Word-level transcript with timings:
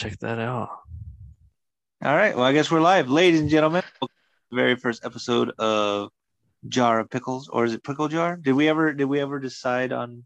check 0.00 0.18
that 0.20 0.38
out. 0.38 0.70
All 2.02 2.16
right. 2.16 2.34
Well, 2.34 2.46
I 2.46 2.54
guess 2.54 2.70
we're 2.70 2.80
live, 2.80 3.10
ladies 3.10 3.40
and 3.40 3.50
gentlemen. 3.50 3.82
Very 4.50 4.74
first 4.74 5.04
episode 5.04 5.50
of 5.58 6.10
Jar 6.66 7.00
of 7.00 7.10
Pickles, 7.10 7.48
or 7.48 7.66
is 7.66 7.74
it 7.74 7.84
Pickle 7.84 8.08
Jar? 8.08 8.36
Did 8.36 8.54
we 8.54 8.70
ever 8.70 8.94
did 8.94 9.04
we 9.04 9.20
ever 9.20 9.38
decide 9.38 9.92
on? 9.92 10.24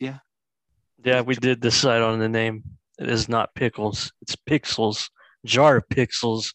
Yeah. 0.00 0.18
Yeah, 1.04 1.20
we 1.20 1.36
did 1.36 1.60
decide 1.60 2.02
on 2.02 2.18
the 2.18 2.28
name. 2.28 2.64
It 2.98 3.08
is 3.08 3.28
not 3.28 3.54
pickles. 3.54 4.12
It's 4.22 4.34
pixels. 4.34 5.10
Jar 5.44 5.76
of 5.76 5.88
pixels. 5.88 6.54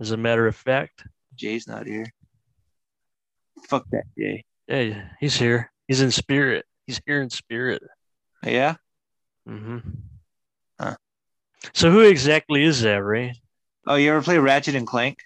As 0.00 0.10
a 0.10 0.16
matter 0.16 0.48
of 0.48 0.56
fact. 0.56 1.06
Jay's 1.36 1.68
not 1.68 1.86
here. 1.86 2.06
Fuck 3.68 3.86
that 3.92 4.04
Jay. 4.18 4.44
Yeah, 4.66 5.08
he's 5.20 5.36
here. 5.36 5.70
He's 5.86 6.00
in 6.00 6.10
spirit. 6.10 6.64
He's 6.84 7.00
here 7.06 7.22
in 7.22 7.30
spirit. 7.30 7.82
Yeah. 8.42 8.74
Mm-hmm. 9.48 9.78
Huh. 10.80 10.96
So 11.74 11.90
who 11.90 12.00
exactly 12.00 12.62
is 12.64 12.82
that, 12.82 13.02
Ray? 13.02 13.34
Oh, 13.86 13.94
you 13.94 14.10
ever 14.10 14.22
play 14.22 14.38
Ratchet 14.38 14.74
and 14.74 14.86
Clank? 14.86 15.18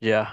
Yeah. 0.00 0.30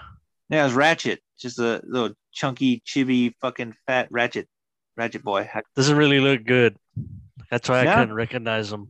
Yeah, 0.50 0.62
it 0.62 0.64
was 0.66 0.74
Ratchet. 0.74 1.22
Just 1.40 1.60
a 1.60 1.82
little 1.86 2.16
chunky, 2.32 2.82
chibi, 2.86 3.34
fucking 3.41 3.76
fat 3.88 4.08
Ratchet, 4.12 4.48
Ratchet 4.96 5.24
boy. 5.24 5.50
Doesn't 5.76 5.98
really 5.98 6.20
look 6.20 6.44
good. 6.46 6.77
That's 7.50 7.68
why 7.68 7.82
I 7.82 7.96
couldn't 7.96 8.14
recognize 8.14 8.72
him. 8.72 8.90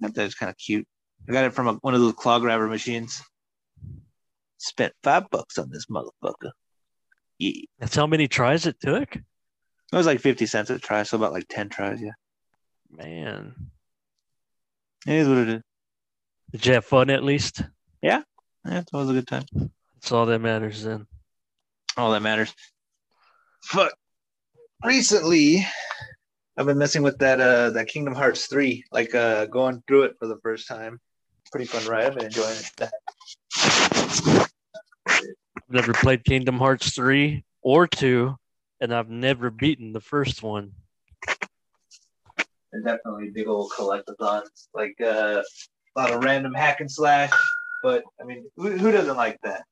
that 0.00 0.16
was 0.16 0.34
kind 0.34 0.50
of 0.50 0.56
cute. 0.56 0.86
I 1.28 1.32
got 1.32 1.44
it 1.44 1.54
from 1.54 1.68
a, 1.68 1.72
one 1.74 1.94
of 1.94 2.00
those 2.00 2.14
claw 2.14 2.38
grabber 2.38 2.68
machines. 2.68 3.22
Spent 4.58 4.92
five 5.02 5.28
bucks 5.30 5.58
on 5.58 5.70
this 5.70 5.86
motherfucker. 5.86 6.52
Yeah. 7.38 7.62
That's 7.78 7.96
how 7.96 8.06
many 8.06 8.28
tries 8.28 8.66
it 8.66 8.80
took? 8.80 9.16
It 9.16 9.22
was 9.96 10.06
like 10.06 10.20
50 10.20 10.46
cents 10.46 10.70
a 10.70 10.78
try, 10.78 11.02
so 11.02 11.16
about 11.16 11.32
like 11.32 11.46
10 11.48 11.68
tries, 11.68 12.00
yeah. 12.00 12.12
Man. 12.90 13.54
It 15.06 15.12
is 15.14 15.28
what 15.28 15.38
it 15.38 15.48
is. 15.48 15.62
Did 16.52 16.66
you 16.66 16.72
have 16.74 16.84
fun 16.84 17.10
at 17.10 17.24
least? 17.24 17.62
Yeah, 18.00 18.22
it 18.64 18.88
was 18.92 19.10
a 19.10 19.12
good 19.12 19.26
time. 19.26 19.44
That's 19.94 20.12
all 20.12 20.26
that 20.26 20.38
matters 20.38 20.82
then. 20.82 21.06
All 21.96 22.12
that 22.12 22.22
matters. 22.22 22.54
Fuck. 23.64 23.92
Recently, 24.84 25.66
I've 26.56 26.66
been 26.66 26.78
messing 26.78 27.02
with 27.02 27.18
that 27.18 27.40
uh 27.40 27.70
that 27.70 27.88
Kingdom 27.88 28.14
Hearts 28.14 28.46
3, 28.46 28.84
like 28.92 29.14
uh 29.14 29.46
going 29.46 29.82
through 29.86 30.04
it 30.04 30.16
for 30.18 30.26
the 30.26 30.38
first 30.42 30.68
time. 30.68 31.00
Pretty 31.50 31.66
fun 31.66 31.86
ride. 31.86 32.06
I've 32.06 32.14
been 32.14 32.26
enjoying 32.26 32.56
it. 32.56 32.90
I've 35.06 35.70
never 35.70 35.92
played 35.92 36.24
Kingdom 36.24 36.58
Hearts 36.58 36.94
3 36.94 37.44
or 37.62 37.86
2, 37.86 38.34
and 38.80 38.94
I've 38.94 39.10
never 39.10 39.50
beaten 39.50 39.92
the 39.92 40.00
first 40.00 40.42
one. 40.42 40.72
They're 42.74 42.96
definitely 42.96 43.30
big 43.30 43.46
old 43.46 43.70
collectathons, 43.70 44.68
like 44.74 44.96
uh, 45.00 45.42
a 45.96 46.00
lot 46.00 46.10
of 46.10 46.24
random 46.24 46.54
hack 46.54 46.80
and 46.80 46.90
slash. 46.90 47.30
But 47.84 48.02
I 48.20 48.24
mean, 48.24 48.46
who, 48.56 48.70
who 48.72 48.90
doesn't 48.90 49.16
like 49.16 49.38
that? 49.44 49.64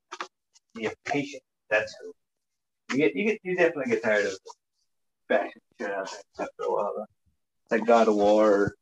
Yeah, 0.77 0.91
have 0.91 1.05
patience. 1.05 1.43
That's 1.69 1.93
who. 2.01 2.13
You 2.93 2.99
get, 2.99 3.17
you 3.17 3.25
get, 3.25 3.41
you 3.43 3.57
definitely 3.57 3.93
get 3.93 4.05
tired 4.05 4.27
of 4.27 4.39
bashing 5.29 5.51
shit 5.81 5.91
out 5.91 6.11
after 6.39 6.63
a 6.63 6.73
while. 6.73 6.93
Though. 6.97 7.07
It's 7.65 7.73
like 7.73 7.87
God 7.87 8.07
of 8.07 8.15
War, 8.15 8.77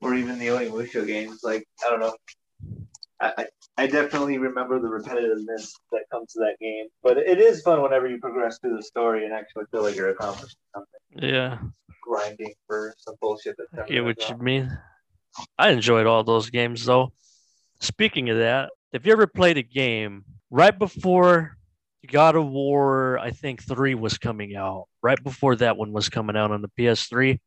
or, 0.00 0.14
even 0.14 0.38
the 0.38 0.48
Onimusha 0.48 1.04
games. 1.04 1.40
Like 1.42 1.66
I 1.84 1.90
don't 1.90 2.00
know. 2.00 2.14
I 3.20 3.46
I 3.76 3.86
definitely 3.88 4.38
remember 4.38 4.78
the 4.78 4.88
repetitiveness 4.88 5.72
that 5.90 6.02
comes 6.12 6.32
to 6.34 6.40
that 6.40 6.56
game, 6.60 6.86
but 7.02 7.16
it 7.16 7.40
is 7.40 7.62
fun 7.62 7.82
whenever 7.82 8.06
you 8.06 8.18
progress 8.18 8.58
through 8.60 8.76
the 8.76 8.82
story 8.82 9.24
and 9.24 9.34
actually 9.34 9.64
feel 9.72 9.82
like 9.82 9.96
you're 9.96 10.10
accomplishing 10.10 10.58
something 10.72 11.28
Yeah, 11.28 11.58
grinding 12.08 12.54
for 12.66 12.94
some 12.98 13.14
bullshit 13.20 13.56
that's 13.58 13.70
I 13.74 13.92
get 13.92 14.04
what 14.04 14.18
drop. 14.18 14.30
you 14.30 14.36
mean. 14.38 14.78
I 15.58 15.70
enjoyed 15.70 16.06
all 16.06 16.24
those 16.24 16.50
games 16.50 16.84
though. 16.84 17.12
Speaking 17.80 18.30
of 18.30 18.38
that, 18.38 18.70
have 18.92 19.06
you 19.06 19.12
ever 19.12 19.26
played 19.26 19.58
a 19.58 19.62
game 19.62 20.24
right 20.50 20.76
before 20.76 21.56
God 22.10 22.36
of 22.36 22.48
War, 22.48 23.18
I 23.18 23.30
think 23.30 23.62
3 23.62 23.94
was 23.94 24.18
coming 24.18 24.56
out, 24.56 24.86
right 25.02 25.22
before 25.22 25.56
that 25.56 25.76
one 25.76 25.92
was 25.92 26.08
coming 26.08 26.36
out 26.36 26.50
on 26.50 26.62
the 26.62 26.70
PS3? 26.78 27.38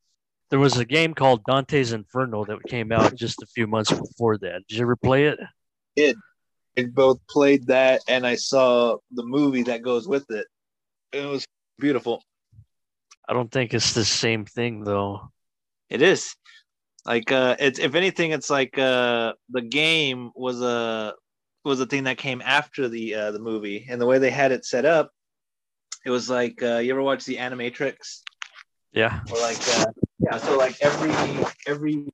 There 0.50 0.60
was 0.60 0.78
a 0.78 0.86
game 0.86 1.14
called 1.14 1.44
Dante's 1.46 1.94
Inferno 1.94 2.46
that 2.46 2.64
came 2.68 2.92
out 2.92 3.16
just 3.16 3.42
a 3.42 3.48
few 3.48 3.68
months 3.68 3.92
before 3.92 4.38
that. 4.38 4.62
Did 4.68 4.78
you 4.78 4.82
ever 4.84 4.96
play 4.96 5.28
it? 5.28 5.40
I 6.78 6.84
both 6.94 7.20
played 7.30 7.68
that 7.68 8.02
and 8.08 8.28
I 8.28 8.36
saw 8.36 8.98
the 9.12 9.24
movie 9.24 9.64
that 9.64 9.82
goes 9.82 10.08
with 10.08 10.30
it. 10.30 10.46
It 11.12 11.26
was 11.26 11.46
beautiful. 11.80 12.24
I 13.32 13.34
don't 13.34 13.50
think 13.50 13.74
it's 13.74 13.94
the 13.94 14.04
same 14.04 14.44
thing 14.44 14.84
though. 14.84 15.32
It 15.90 16.02
is. 16.02 16.36
Like 17.06 17.32
uh 17.32 17.56
it's 17.60 17.80
if 17.80 17.96
anything 17.96 18.32
it's 18.32 18.50
like 18.50 18.78
uh 18.78 19.34
the 19.50 19.62
game 19.62 20.32
was 20.36 20.62
a 20.62 21.14
was 21.64 21.80
a 21.80 21.86
thing 21.86 22.04
that 22.04 22.18
came 22.18 22.42
after 22.44 22.90
the 22.90 23.16
uh 23.16 23.32
the 23.32 23.40
movie 23.40 23.88
and 23.90 24.02
the 24.02 24.06
way 24.06 24.20
they 24.20 24.32
had 24.32 24.52
it 24.52 24.66
set 24.66 24.84
up 24.84 25.12
it 26.06 26.10
was 26.10 26.30
like 26.30 26.62
uh 26.62 26.80
you 26.80 26.92
ever 26.92 27.02
watch 27.02 27.24
the 27.24 27.38
Animatrix 27.38 28.20
Yeah. 28.92 29.22
or 29.32 29.40
like 29.40 29.66
uh 29.80 29.86
yeah 30.20 30.38
so 30.38 30.58
like 30.58 30.76
every 30.82 31.14
every 31.66 32.12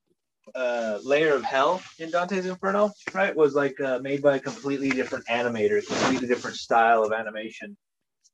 uh 0.53 0.99
layer 1.03 1.33
of 1.33 1.43
hell 1.43 1.81
in 1.97 2.11
Dante's 2.11 2.45
Inferno 2.45 2.91
right 3.13 3.35
was 3.35 3.55
like 3.55 3.81
uh 3.81 3.97
made 4.03 4.21
by 4.21 4.35
a 4.35 4.39
completely 4.39 4.91
different 4.91 5.25
animator 5.25 5.83
completely 5.85 6.27
different 6.27 6.57
style 6.57 7.03
of 7.03 7.11
animation 7.11 7.75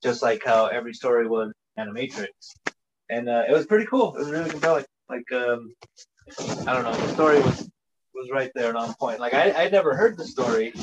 just 0.03 0.22
like 0.22 0.43
how 0.45 0.66
every 0.66 0.93
story 0.93 1.27
was 1.29 1.53
Animatrix 1.79 2.27
and 3.09 3.30
uh, 3.30 3.44
it 3.47 3.52
was 3.52 3.66
pretty 3.66 3.86
cool 3.86 4.16
it 4.16 4.19
was 4.19 4.30
really 4.30 4.50
compelling 4.50 4.86
like 5.09 5.30
um 5.31 5.74
I 6.68 6.74
don't 6.74 6.84
know 6.84 6.94
the 6.94 7.14
story 7.14 7.40
was 7.41 7.69
was 8.14 8.30
right 8.31 8.52
there 8.56 8.69
and 8.69 8.78
on 8.78 8.94
point 8.96 9.19
like 9.19 9.34
I 9.34 9.52
I'd 9.64 9.72
never 9.72 9.96
heard 9.96 10.18
the 10.18 10.25
story 10.25 10.74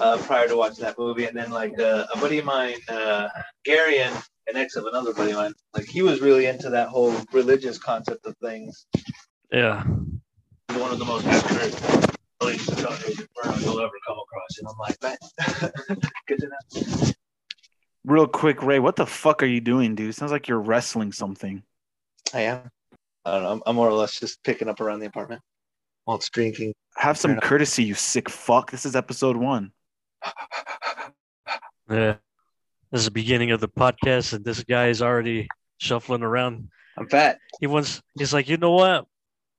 uh 0.00 0.18
prior 0.18 0.46
to 0.48 0.56
watching 0.56 0.84
that 0.84 0.98
movie 0.98 1.24
and 1.24 1.36
then 1.36 1.50
like 1.50 1.78
uh, 1.78 2.06
a 2.14 2.18
buddy 2.18 2.38
of 2.38 2.44
mine 2.44 2.76
uh 2.88 3.28
Garion 3.66 4.12
an 4.48 4.56
ex 4.56 4.76
of 4.76 4.84
another 4.86 5.12
buddy 5.12 5.32
of 5.32 5.38
mine 5.38 5.54
like 5.74 5.86
he 5.86 6.02
was 6.02 6.20
really 6.20 6.46
into 6.46 6.70
that 6.70 6.88
whole 6.88 7.14
religious 7.32 7.78
concept 7.78 8.26
of 8.26 8.36
things 8.38 8.86
Yeah. 9.50 9.82
one 9.82 10.92
of 10.92 10.98
the 10.98 11.04
most 11.04 11.26
accurate 11.26 11.74
of 11.74 12.16
you'll 13.62 13.80
ever 13.80 13.92
come 14.06 14.16
across. 14.18 14.58
And 14.58 14.68
I'm 14.68 14.78
like, 14.78 15.02
man, 15.02 16.00
good 16.26 16.38
to 16.40 16.48
know. 16.48 17.12
Real 18.06 18.28
quick, 18.28 18.62
Ray, 18.62 18.78
what 18.78 18.94
the 18.94 19.04
fuck 19.04 19.42
are 19.42 19.46
you 19.46 19.60
doing, 19.60 19.96
dude? 19.96 20.14
Sounds 20.14 20.30
like 20.30 20.46
you're 20.46 20.60
wrestling 20.60 21.10
something. 21.10 21.64
I 22.32 22.42
am. 22.42 22.70
I 23.24 23.32
don't 23.32 23.42
know. 23.42 23.50
I'm, 23.50 23.62
I'm 23.66 23.74
more 23.74 23.88
or 23.88 23.94
less 23.94 24.20
just 24.20 24.40
picking 24.44 24.68
up 24.68 24.80
around 24.80 25.00
the 25.00 25.06
apartment 25.06 25.42
while 26.04 26.16
it's 26.16 26.30
drinking. 26.30 26.72
Have 26.96 27.18
some 27.18 27.40
courtesy, 27.40 27.82
you 27.82 27.94
sick 27.94 28.30
fuck. 28.30 28.70
This 28.70 28.86
is 28.86 28.94
episode 28.94 29.36
one. 29.36 29.72
Yeah. 31.90 32.14
This 32.92 33.00
is 33.00 33.04
the 33.06 33.10
beginning 33.10 33.50
of 33.50 33.58
the 33.58 33.68
podcast, 33.68 34.32
and 34.32 34.44
this 34.44 34.62
guy 34.62 34.86
is 34.86 35.02
already 35.02 35.48
shuffling 35.78 36.22
around. 36.22 36.68
I'm 36.96 37.08
fat. 37.08 37.38
He 37.60 37.66
wants, 37.66 38.00
he's 38.16 38.32
like, 38.32 38.48
you 38.48 38.56
know 38.56 38.72
what? 38.72 39.06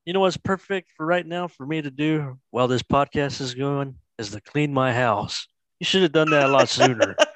You 0.06 0.14
know 0.14 0.22
what's 0.22 0.38
perfect 0.38 0.91
for 0.96 1.06
right 1.06 1.25
now 1.25 1.50
for 1.50 1.66
me 1.66 1.81
to 1.81 1.91
do 1.91 2.40
while 2.52 2.69
this 2.69 2.81
podcast 2.81 3.41
is 3.41 3.56
going 3.56 3.96
is 4.18 4.31
to 4.31 4.40
clean 4.40 4.74
my 4.74 4.94
house. 4.94 5.50
You 5.81 5.85
should 5.85 6.03
have 6.03 6.14
done 6.14 6.29
that 6.29 6.46
a 6.46 6.47
lot 6.47 6.69
sooner. 6.69 7.18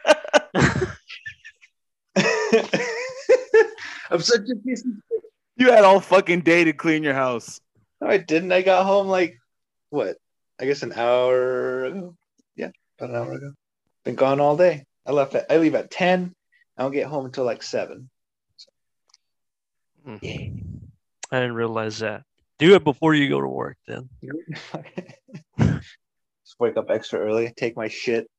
I'm 4.12 4.22
such 4.22 4.50
a 4.50 4.56
piece 4.56 4.86
of 4.86 4.92
You 5.56 5.72
had 5.72 5.84
all 5.84 6.00
fucking 6.00 6.42
day 6.42 6.64
to 6.66 6.74
clean 6.74 7.04
your 7.04 7.14
house. 7.14 7.62
No, 8.00 8.08
I 8.08 8.18
didn't. 8.18 8.52
I 8.52 8.62
got 8.62 8.86
home 8.86 9.08
like 9.08 9.38
what? 9.90 10.18
I 10.60 10.66
guess 10.66 10.84
an 10.84 10.94
hour 10.94 11.86
ago. 11.86 12.16
Yeah, 12.56 12.72
about 13.00 13.10
an 13.12 13.16
hour 13.16 13.34
ago. 13.34 13.54
Been 14.04 14.16
gone 14.16 14.40
all 14.40 14.58
day. 14.58 14.86
I 15.06 15.12
left 15.12 15.36
at 15.36 15.48
I 15.50 15.58
leave 15.58 15.76
at 15.76 15.92
ten. 15.92 16.34
I 16.78 16.84
don't 16.84 16.92
get 16.92 17.08
home 17.08 17.26
until 17.26 17.46
like 17.46 17.64
seven. 17.64 18.10
Hmm. 20.06 20.18
Yeah. 20.22 20.50
I 21.32 21.40
didn't 21.40 21.56
realize 21.56 22.00
that. 22.00 22.24
Do 22.60 22.76
it 22.76 22.84
before 22.84 23.16
you 23.16 23.30
go 23.30 23.40
to 23.42 23.48
work, 23.48 23.78
then. 23.88 24.10
Just 25.60 26.60
wake 26.60 26.78
up 26.78 26.90
extra 26.90 27.20
early, 27.20 27.54
take 27.56 27.76
my 27.78 27.88
shit, 27.88 28.30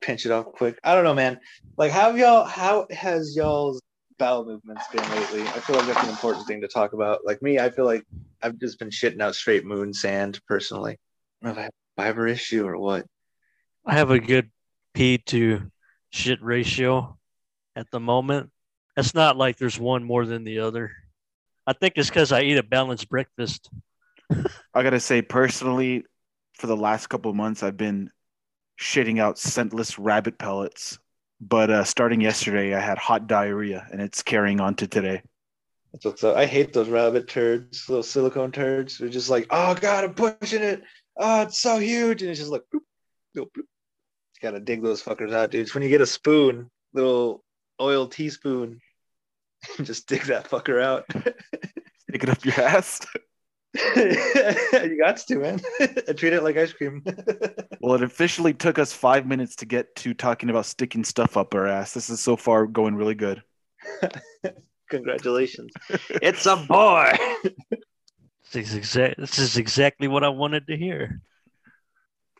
pinch 0.00 0.26
it 0.26 0.32
off 0.32 0.46
quick. 0.46 0.78
I 0.84 0.94
don't 0.94 1.04
know, 1.04 1.14
man. 1.14 1.38
Like, 1.76 1.92
how 1.92 2.10
have 2.10 2.18
y'all? 2.18 2.44
How 2.44 2.86
has 2.90 3.34
y'all's 3.36 3.80
bowel 4.18 4.44
movements 4.44 4.84
been 4.92 5.08
lately? 5.10 5.42
I 5.42 5.60
feel 5.60 5.76
like 5.76 5.86
that's 5.86 6.04
an 6.04 6.10
important 6.10 6.46
thing 6.46 6.60
to 6.62 6.68
talk 6.68 6.92
about. 6.92 7.20
Like 7.24 7.42
me, 7.42 7.58
I 7.58 7.70
feel 7.70 7.84
like 7.84 8.04
I've 8.42 8.58
just 8.58 8.78
been 8.78 8.90
shitting 8.90 9.20
out 9.20 9.34
straight 9.34 9.64
moon 9.64 9.92
sand 9.92 10.40
personally. 10.46 10.98
I 11.42 11.46
don't 11.46 11.48
know 11.48 11.50
if 11.52 11.58
I 11.58 11.62
have 11.62 11.70
a 11.70 12.02
fiber 12.02 12.26
issue 12.26 12.66
or 12.66 12.78
what. 12.78 13.06
I 13.84 13.94
have 13.94 14.10
a 14.10 14.18
good 14.18 14.50
pee 14.94 15.18
to 15.18 15.70
shit 16.10 16.42
ratio 16.42 17.16
at 17.74 17.90
the 17.90 18.00
moment. 18.00 18.50
It's 18.96 19.14
not 19.14 19.36
like 19.36 19.58
there's 19.58 19.78
one 19.78 20.02
more 20.02 20.24
than 20.24 20.44
the 20.44 20.60
other. 20.60 20.92
I 21.66 21.72
think 21.72 21.94
it's 21.96 22.08
because 22.08 22.32
I 22.32 22.42
eat 22.42 22.56
a 22.56 22.62
balanced 22.62 23.08
breakfast. 23.08 23.68
I 24.74 24.82
gotta 24.82 25.00
say, 25.00 25.22
personally, 25.22 26.04
for 26.54 26.66
the 26.66 26.76
last 26.76 27.08
couple 27.08 27.30
of 27.30 27.36
months, 27.36 27.62
I've 27.62 27.76
been 27.76 28.10
shitting 28.80 29.20
out 29.20 29.38
scentless 29.38 29.98
rabbit 29.98 30.38
pellets. 30.38 30.98
But 31.40 31.70
uh, 31.70 31.84
starting 31.84 32.20
yesterday, 32.20 32.74
I 32.74 32.80
had 32.80 32.98
hot 32.98 33.26
diarrhea, 33.26 33.86
and 33.92 34.00
it's 34.00 34.22
carrying 34.22 34.60
on 34.60 34.74
to 34.76 34.86
today. 34.86 35.22
That's 35.92 36.04
what's 36.04 36.24
up. 36.24 36.36
I 36.36 36.46
hate 36.46 36.72
those 36.72 36.88
rabbit 36.88 37.28
turds, 37.28 37.88
little 37.88 38.02
silicone 38.02 38.52
turds. 38.52 38.98
They're 38.98 39.08
just 39.08 39.30
like, 39.30 39.46
oh 39.50 39.74
god, 39.74 40.04
I'm 40.04 40.14
pushing 40.14 40.62
it. 40.62 40.82
Oh, 41.16 41.42
it's 41.42 41.60
so 41.60 41.78
huge, 41.78 42.22
and 42.22 42.30
it's 42.30 42.40
just 42.40 42.52
like, 42.52 42.62
bloop, 42.74 42.80
bloop, 43.36 43.46
bloop. 43.56 43.56
You 43.56 44.42
gotta 44.42 44.60
dig 44.60 44.82
those 44.82 45.02
fuckers 45.02 45.32
out, 45.32 45.50
dudes. 45.50 45.74
When 45.74 45.82
you 45.82 45.88
get 45.88 46.00
a 46.00 46.06
spoon, 46.06 46.70
little 46.92 47.44
oil 47.80 48.06
teaspoon, 48.06 48.80
just 49.82 50.06
dig 50.06 50.22
that 50.24 50.48
fucker 50.48 50.82
out. 50.82 51.04
Stick 51.12 52.22
it 52.22 52.28
up 52.28 52.44
your 52.44 52.60
ass. 52.60 53.00
you 53.96 54.98
got 54.98 55.16
to, 55.18 55.36
man. 55.38 55.60
Treat 56.16 56.32
it 56.32 56.42
like 56.42 56.56
ice 56.56 56.72
cream. 56.72 57.04
Well, 57.80 57.94
it 57.94 58.02
officially 58.02 58.52
took 58.52 58.80
us 58.80 58.92
five 58.92 59.26
minutes 59.26 59.54
to 59.56 59.66
get 59.66 59.94
to 59.96 60.12
talking 60.12 60.50
about 60.50 60.66
sticking 60.66 61.04
stuff 61.04 61.36
up 61.36 61.54
our 61.54 61.68
ass. 61.68 61.94
This 61.94 62.10
is 62.10 62.18
so 62.18 62.36
far 62.36 62.66
going 62.66 62.96
really 62.96 63.14
good. 63.14 63.42
Congratulations. 64.90 65.72
It's 66.10 66.46
a 66.46 66.56
boy. 66.56 67.12
This 68.52 68.70
is, 68.70 68.74
exact, 68.74 69.20
this 69.20 69.38
is 69.38 69.56
exactly 69.56 70.08
what 70.08 70.24
I 70.24 70.30
wanted 70.30 70.66
to 70.66 70.76
hear. 70.76 71.20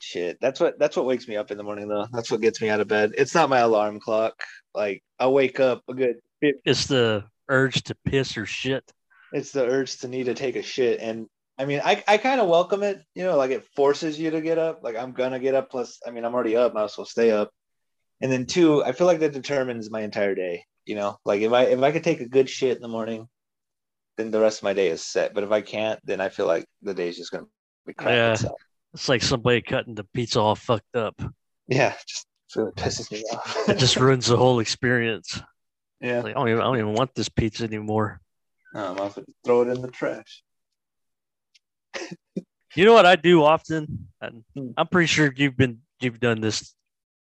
Shit. 0.00 0.38
That's 0.40 0.58
what 0.58 0.80
that's 0.80 0.96
what 0.96 1.06
wakes 1.06 1.28
me 1.28 1.36
up 1.36 1.52
in 1.52 1.58
the 1.58 1.64
morning 1.64 1.86
though. 1.86 2.06
That's 2.12 2.30
what 2.30 2.40
gets 2.40 2.60
me 2.60 2.68
out 2.68 2.80
of 2.80 2.88
bed. 2.88 3.12
It's 3.16 3.34
not 3.34 3.48
my 3.48 3.58
alarm 3.58 4.00
clock. 4.00 4.34
Like 4.74 5.04
I 5.18 5.28
wake 5.28 5.60
up 5.60 5.82
a 5.88 5.94
good 5.94 6.16
It's 6.40 6.86
the 6.86 7.24
urge 7.48 7.82
to 7.84 7.94
piss 8.04 8.36
or 8.36 8.46
shit. 8.46 8.92
It's 9.36 9.52
the 9.52 9.64
urge 9.64 9.98
to 9.98 10.08
need 10.08 10.24
to 10.24 10.34
take 10.34 10.56
a 10.56 10.62
shit 10.62 10.98
and 11.00 11.26
i 11.58 11.64
mean 11.64 11.80
i, 11.84 12.02
I 12.08 12.16
kind 12.18 12.40
of 12.40 12.48
welcome 12.48 12.82
it 12.82 13.02
you 13.14 13.22
know 13.24 13.36
like 13.36 13.50
it 13.50 13.66
forces 13.76 14.18
you 14.18 14.30
to 14.30 14.40
get 14.40 14.56
up 14.58 14.80
like 14.82 14.96
i'm 14.96 15.12
gonna 15.12 15.38
get 15.38 15.54
up 15.54 15.70
plus 15.70 15.98
i 16.06 16.10
mean 16.10 16.24
i'm 16.24 16.34
already 16.34 16.56
up 16.56 16.72
might 16.74 16.84
as 16.84 16.96
well 16.96 17.04
stay 17.04 17.30
up 17.30 17.50
and 18.20 18.32
then 18.32 18.46
two 18.46 18.82
i 18.84 18.92
feel 18.92 19.06
like 19.06 19.20
that 19.20 19.32
determines 19.34 19.90
my 19.90 20.00
entire 20.00 20.34
day 20.34 20.64
you 20.86 20.94
know 20.94 21.18
like 21.24 21.42
if 21.42 21.52
i 21.52 21.64
if 21.64 21.80
i 21.82 21.92
could 21.92 22.04
take 22.04 22.20
a 22.20 22.28
good 22.28 22.48
shit 22.48 22.76
in 22.76 22.82
the 22.82 22.88
morning 22.88 23.28
then 24.16 24.30
the 24.30 24.40
rest 24.40 24.60
of 24.60 24.64
my 24.64 24.72
day 24.72 24.88
is 24.88 25.04
set 25.04 25.34
but 25.34 25.44
if 25.44 25.50
i 25.52 25.60
can't 25.60 26.00
then 26.04 26.20
i 26.20 26.28
feel 26.30 26.46
like 26.46 26.64
the 26.82 26.94
day 26.94 27.08
is 27.08 27.16
just 27.18 27.30
gonna 27.30 27.44
be 27.86 27.92
crap 27.92 28.14
Yeah. 28.14 28.32
itself. 28.32 28.60
It's 28.94 29.08
like 29.10 29.22
somebody 29.22 29.60
cutting 29.60 29.94
the 29.94 30.04
pizza 30.04 30.40
all 30.40 30.54
fucked 30.54 30.96
up. 30.96 31.20
yeah 31.68 31.94
just 32.06 32.26
really 32.56 32.72
pisses 32.72 33.12
me 33.12 33.22
off 33.30 33.68
It 33.68 33.76
just 33.78 33.96
ruins 34.00 34.28
the 34.28 34.36
whole 34.38 34.60
experience. 34.60 35.42
yeah 36.00 36.22
Like 36.22 36.34
I 36.34 36.38
don't 36.38 36.48
even, 36.48 36.60
I 36.62 36.64
don't 36.64 36.78
even 36.78 36.94
want 36.94 37.14
this 37.14 37.28
pizza 37.28 37.64
anymore. 37.64 38.20
I 38.76 38.92
might 38.92 39.06
as 39.06 39.16
well 39.16 39.24
throw 39.44 39.62
it 39.62 39.68
in 39.68 39.82
the 39.82 39.90
trash 39.90 40.42
You 42.74 42.84
know 42.84 42.92
what 42.92 43.06
I 43.06 43.16
do 43.16 43.42
often? 43.42 44.08
And 44.20 44.44
Hmm. 44.54 44.70
I'm 44.76 44.88
pretty 44.88 45.06
sure 45.06 45.32
you've 45.34 45.56
been 45.56 45.80
you've 46.00 46.20
done 46.20 46.40
this 46.40 46.74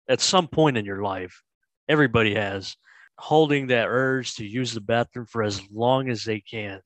at 0.10 0.20
some 0.20 0.48
point 0.48 0.78
in 0.78 0.86
your 0.86 1.02
life. 1.02 1.42
Everybody 1.88 2.36
has 2.36 2.76
holding 3.18 3.68
that 3.68 3.88
urge 3.88 4.36
to 4.36 4.46
use 4.46 4.74
the 4.74 4.82
bathroom 4.82 5.26
for 5.26 5.42
as 5.42 5.62
long 5.72 6.10
as 6.10 6.24
they 6.24 6.42
can. 6.42 6.82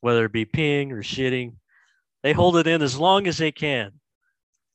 Whether 0.00 0.24
it 0.26 0.32
be 0.32 0.44
peeing 0.44 0.90
or 0.90 1.02
shitting, 1.02 1.56
they 2.22 2.32
hold 2.32 2.56
it 2.56 2.66
in 2.66 2.82
as 2.82 2.98
long 2.98 3.26
as 3.26 3.38
they 3.38 3.52
can 3.52 3.92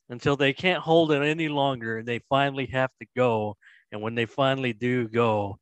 until 0.08 0.36
they 0.36 0.52
can't 0.52 0.82
hold 0.82 1.12
it 1.12 1.22
any 1.22 1.48
longer 1.48 1.98
and 1.98 2.08
they 2.08 2.20
finally 2.28 2.66
have 2.66 2.90
to 3.00 3.06
go. 3.14 3.56
And 3.92 4.00
when 4.00 4.14
they 4.14 4.26
finally 4.26 4.72
do 4.72 5.08
go, 5.08 5.58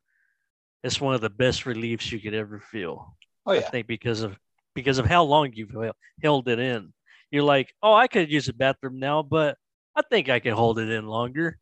it's 0.83 1.01
one 1.01 1.15
of 1.15 1.21
the 1.21 1.29
best 1.29 1.65
reliefs 1.65 2.11
you 2.11 2.19
could 2.19 2.33
ever 2.33 2.59
feel. 2.59 3.15
oh 3.45 3.53
yeah. 3.53 3.59
I 3.59 3.63
think 3.63 3.87
because 3.87 4.21
of 4.21 4.37
because 4.73 4.99
of 4.99 5.05
how 5.05 5.23
long 5.23 5.51
you've 5.53 5.75
held 6.21 6.47
it 6.47 6.59
in. 6.59 6.93
You're 7.29 7.43
like, 7.43 7.73
oh, 7.81 7.93
I 7.93 8.07
could 8.07 8.31
use 8.31 8.49
a 8.49 8.53
bathroom 8.53 8.99
now, 8.99 9.23
but 9.23 9.57
I 9.95 10.01
think 10.09 10.29
I 10.29 10.39
can 10.39 10.53
hold 10.53 10.79
it 10.79 10.89
in 10.89 11.07
longer. 11.07 11.57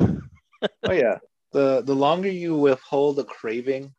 oh 0.00 0.92
yeah 0.92 1.18
the 1.52 1.82
the 1.82 1.94
longer 1.94 2.30
you 2.30 2.56
withhold 2.56 3.18
a 3.18 3.24
craving 3.24 3.94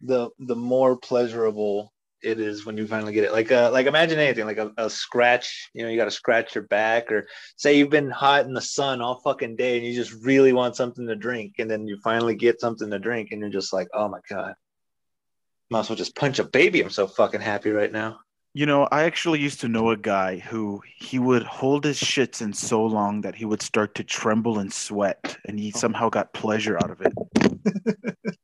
the 0.00 0.30
the 0.38 0.56
more 0.56 0.96
pleasurable 0.96 1.92
it 2.26 2.40
is 2.40 2.66
when 2.66 2.76
you 2.76 2.86
finally 2.86 3.12
get 3.12 3.24
it. 3.24 3.32
Like 3.32 3.52
uh 3.52 3.70
like 3.72 3.86
imagine 3.86 4.18
anything 4.18 4.46
like 4.46 4.58
a, 4.58 4.72
a 4.76 4.90
scratch 4.90 5.70
you 5.72 5.82
know 5.82 5.88
you 5.88 5.96
got 5.96 6.06
to 6.06 6.10
scratch 6.10 6.54
your 6.54 6.64
back 6.64 7.12
or 7.12 7.26
say 7.56 7.78
you've 7.78 7.90
been 7.90 8.10
hot 8.10 8.44
in 8.46 8.52
the 8.52 8.60
sun 8.60 9.00
all 9.00 9.20
fucking 9.20 9.56
day 9.56 9.76
and 9.76 9.86
you 9.86 9.94
just 9.94 10.12
really 10.24 10.52
want 10.52 10.76
something 10.76 11.06
to 11.06 11.14
drink 11.14 11.54
and 11.58 11.70
then 11.70 11.86
you 11.86 11.98
finally 12.02 12.34
get 12.34 12.60
something 12.60 12.90
to 12.90 12.98
drink 12.98 13.28
and 13.30 13.40
you're 13.40 13.50
just 13.50 13.72
like 13.72 13.88
oh 13.94 14.08
my 14.08 14.20
god. 14.28 14.54
Might 15.70 15.80
as 15.80 15.88
well 15.88 15.96
just 15.96 16.14
punch 16.16 16.38
a 16.38 16.44
baby. 16.44 16.80
I'm 16.80 16.90
so 16.90 17.06
fucking 17.06 17.40
happy 17.40 17.70
right 17.70 17.90
now. 17.90 18.20
You 18.54 18.64
know, 18.64 18.88
I 18.90 19.02
actually 19.02 19.40
used 19.40 19.60
to 19.60 19.68
know 19.68 19.90
a 19.90 19.96
guy 19.96 20.38
who 20.38 20.80
he 20.96 21.18
would 21.18 21.42
hold 21.42 21.84
his 21.84 22.00
shits 22.00 22.40
in 22.40 22.54
so 22.54 22.86
long 22.86 23.20
that 23.20 23.34
he 23.34 23.44
would 23.44 23.60
start 23.60 23.94
to 23.96 24.04
tremble 24.04 24.60
and 24.60 24.72
sweat, 24.72 25.36
and 25.44 25.58
he 25.58 25.72
somehow 25.72 26.08
got 26.08 26.32
pleasure 26.32 26.78
out 26.78 26.90
of 26.90 27.02
it. 27.02 28.16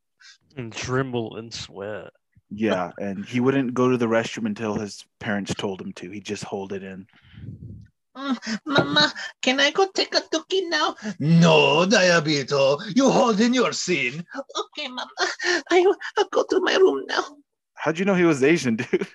And 0.56 0.72
tremble 0.72 1.36
and 1.36 1.52
sweat. 1.52 2.10
Yeah, 2.54 2.92
and 2.98 3.24
he 3.24 3.40
wouldn't 3.40 3.74
go 3.74 3.90
to 3.90 3.96
the 3.96 4.06
restroom 4.06 4.46
until 4.46 4.74
his 4.74 5.04
parents 5.20 5.54
told 5.54 5.80
him 5.80 5.92
to. 5.94 6.10
He'd 6.10 6.24
just 6.24 6.44
hold 6.44 6.72
it 6.72 6.82
in. 6.82 7.06
Mm, 8.14 8.58
mama 8.66 9.10
can 9.40 9.58
i 9.58 9.70
go 9.70 9.88
take 9.94 10.14
a 10.14 10.20
dookie 10.20 10.68
now 10.68 10.94
no 11.18 11.86
diabito 11.86 12.78
you 12.94 13.08
hold 13.10 13.40
in 13.40 13.54
your 13.54 13.72
sin. 13.72 14.22
okay 14.36 14.86
mama 14.86 15.08
i 15.70 15.94
i'll 16.18 16.28
go 16.28 16.44
to 16.50 16.60
my 16.60 16.76
room 16.76 17.06
now 17.08 17.24
How'd 17.82 17.98
you 17.98 18.04
know 18.04 18.14
he 18.14 18.22
was 18.22 18.44
Asian, 18.44 18.76
dude? 18.76 19.08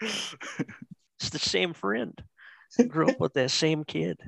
It's 0.00 1.30
the 1.30 1.38
same 1.38 1.74
friend. 1.74 2.20
Grew 2.88 3.08
up 3.08 3.20
with 3.20 3.34
that 3.34 3.52
same 3.52 3.84
kid. 3.84 4.18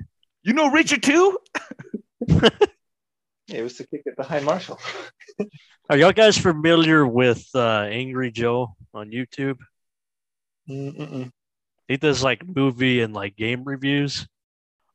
You 0.43 0.53
know 0.53 0.71
Richard 0.71 1.03
too? 1.03 1.37
Yeah, 3.53 3.59
it 3.59 3.63
was 3.63 3.77
to 3.77 3.85
kick 3.85 4.01
it 4.05 4.15
behind 4.17 4.45
Marshall. 4.45 4.79
Are 5.89 5.95
y'all 5.95 6.11
guys 6.11 6.39
familiar 6.39 7.05
with 7.05 7.47
uh, 7.53 7.81
Angry 7.81 8.31
Joe 8.31 8.75
on 8.95 9.11
YouTube? 9.11 9.59
Mm-mm. 10.67 11.29
He 11.87 11.97
does 11.97 12.23
like 12.23 12.47
movie 12.47 13.01
and 13.01 13.13
like 13.13 13.35
game 13.35 13.63
reviews. 13.63 14.27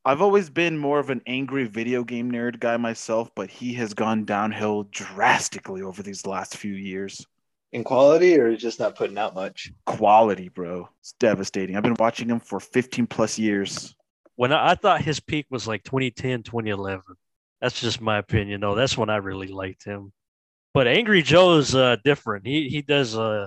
I've 0.04 0.20
always 0.22 0.50
been 0.50 0.76
more 0.76 0.98
of 0.98 1.08
an 1.10 1.22
angry 1.28 1.68
video 1.68 2.02
game 2.02 2.32
nerd 2.32 2.58
guy 2.58 2.76
myself, 2.78 3.30
but 3.36 3.48
he 3.48 3.74
has 3.74 3.94
gone 3.94 4.24
downhill 4.24 4.88
drastically 4.90 5.82
over 5.82 6.02
these 6.02 6.26
last 6.26 6.56
few 6.56 6.74
years. 6.74 7.24
In 7.70 7.84
quality, 7.84 8.40
or 8.40 8.56
just 8.56 8.80
not 8.80 8.96
putting 8.96 9.18
out 9.18 9.36
much? 9.36 9.70
Quality, 9.86 10.48
bro. 10.48 10.88
It's 10.98 11.12
devastating. 11.20 11.76
I've 11.76 11.84
been 11.84 11.96
watching 11.96 12.28
him 12.28 12.40
for 12.40 12.58
15 12.58 13.06
plus 13.06 13.38
years. 13.38 13.94
When 14.34 14.52
I, 14.52 14.70
I 14.70 14.74
thought 14.74 15.02
his 15.02 15.20
peak 15.20 15.46
was 15.48 15.68
like 15.68 15.84
2010, 15.84 16.42
2011. 16.42 17.02
That's 17.60 17.80
just 17.80 18.00
my 18.00 18.18
opinion, 18.18 18.60
though. 18.60 18.74
That's 18.74 18.96
when 18.96 19.10
I 19.10 19.16
really 19.16 19.48
liked 19.48 19.84
him. 19.84 20.12
But 20.74 20.86
Angry 20.86 21.22
Joe 21.22 21.56
is 21.56 21.74
uh, 21.74 21.96
different. 22.04 22.46
He 22.46 22.68
he 22.68 22.82
does 22.82 23.16
uh, 23.16 23.46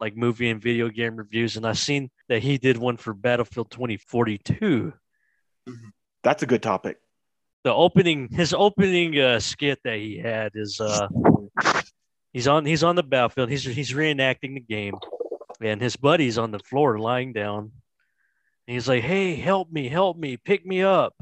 like 0.00 0.16
movie 0.16 0.48
and 0.50 0.62
video 0.62 0.88
game 0.88 1.16
reviews, 1.16 1.56
and 1.56 1.66
I've 1.66 1.78
seen 1.78 2.10
that 2.28 2.42
he 2.42 2.56
did 2.58 2.78
one 2.78 2.96
for 2.96 3.12
Battlefield 3.12 3.70
2042. 3.70 4.92
That's 6.22 6.42
a 6.42 6.46
good 6.46 6.62
topic. 6.62 6.98
the 7.64 7.72
opening 7.74 8.28
his 8.32 8.54
opening 8.54 9.18
uh, 9.20 9.38
skit 9.40 9.80
that 9.84 9.96
he 9.98 10.18
had 10.18 10.52
is 10.54 10.80
uh 10.80 11.08
he's 12.32 12.48
on 12.48 12.64
he's 12.64 12.82
on 12.82 12.96
the 12.96 13.02
battlefield 13.02 13.50
he's 13.50 13.64
he's 13.64 13.92
reenacting 13.92 14.54
the 14.54 14.60
game 14.60 14.94
and 15.60 15.80
his 15.80 15.96
buddy's 15.96 16.38
on 16.38 16.50
the 16.50 16.58
floor 16.58 16.98
lying 16.98 17.32
down 17.32 17.70
and 18.66 18.74
he's 18.74 18.88
like 18.88 19.02
hey 19.04 19.34
help 19.36 19.70
me 19.70 19.88
help 19.88 20.16
me 20.16 20.36
pick 20.36 20.64
me 20.66 20.82
up 20.82 21.14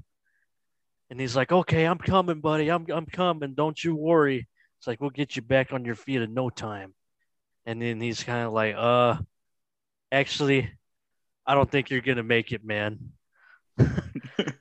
and 1.11 1.21
he's 1.21 1.37
like 1.37 1.53
okay 1.53 1.85
i'm 1.85 1.99
coming 1.99 2.41
buddy. 2.41 2.69
I'm 2.69 2.87
i'm 2.91 3.07
coming. 3.07 3.55
Don't 3.55 3.83
you 3.83 3.95
worry. 3.95 4.49
It's 4.79 4.87
like 4.87 5.01
we'll 5.01 5.11
get 5.11 5.37
you 5.37 5.43
back 5.43 5.73
on 5.73 5.85
your 5.85 5.97
feet 5.97 6.23
in 6.23 6.33
no 6.33 6.49
time. 6.49 6.95
And 7.67 7.83
then 7.83 8.01
he's 8.01 8.25
kind 8.25 8.47
of 8.47 8.53
like 8.53 8.75
uh 8.77 9.19
actually 10.11 10.71
i 11.47 11.55
don't 11.55 11.71
think 11.71 11.91
you're 11.91 12.01
gonna 12.01 12.23
make 12.23 12.53
it 12.53 12.65
man. 12.65 12.99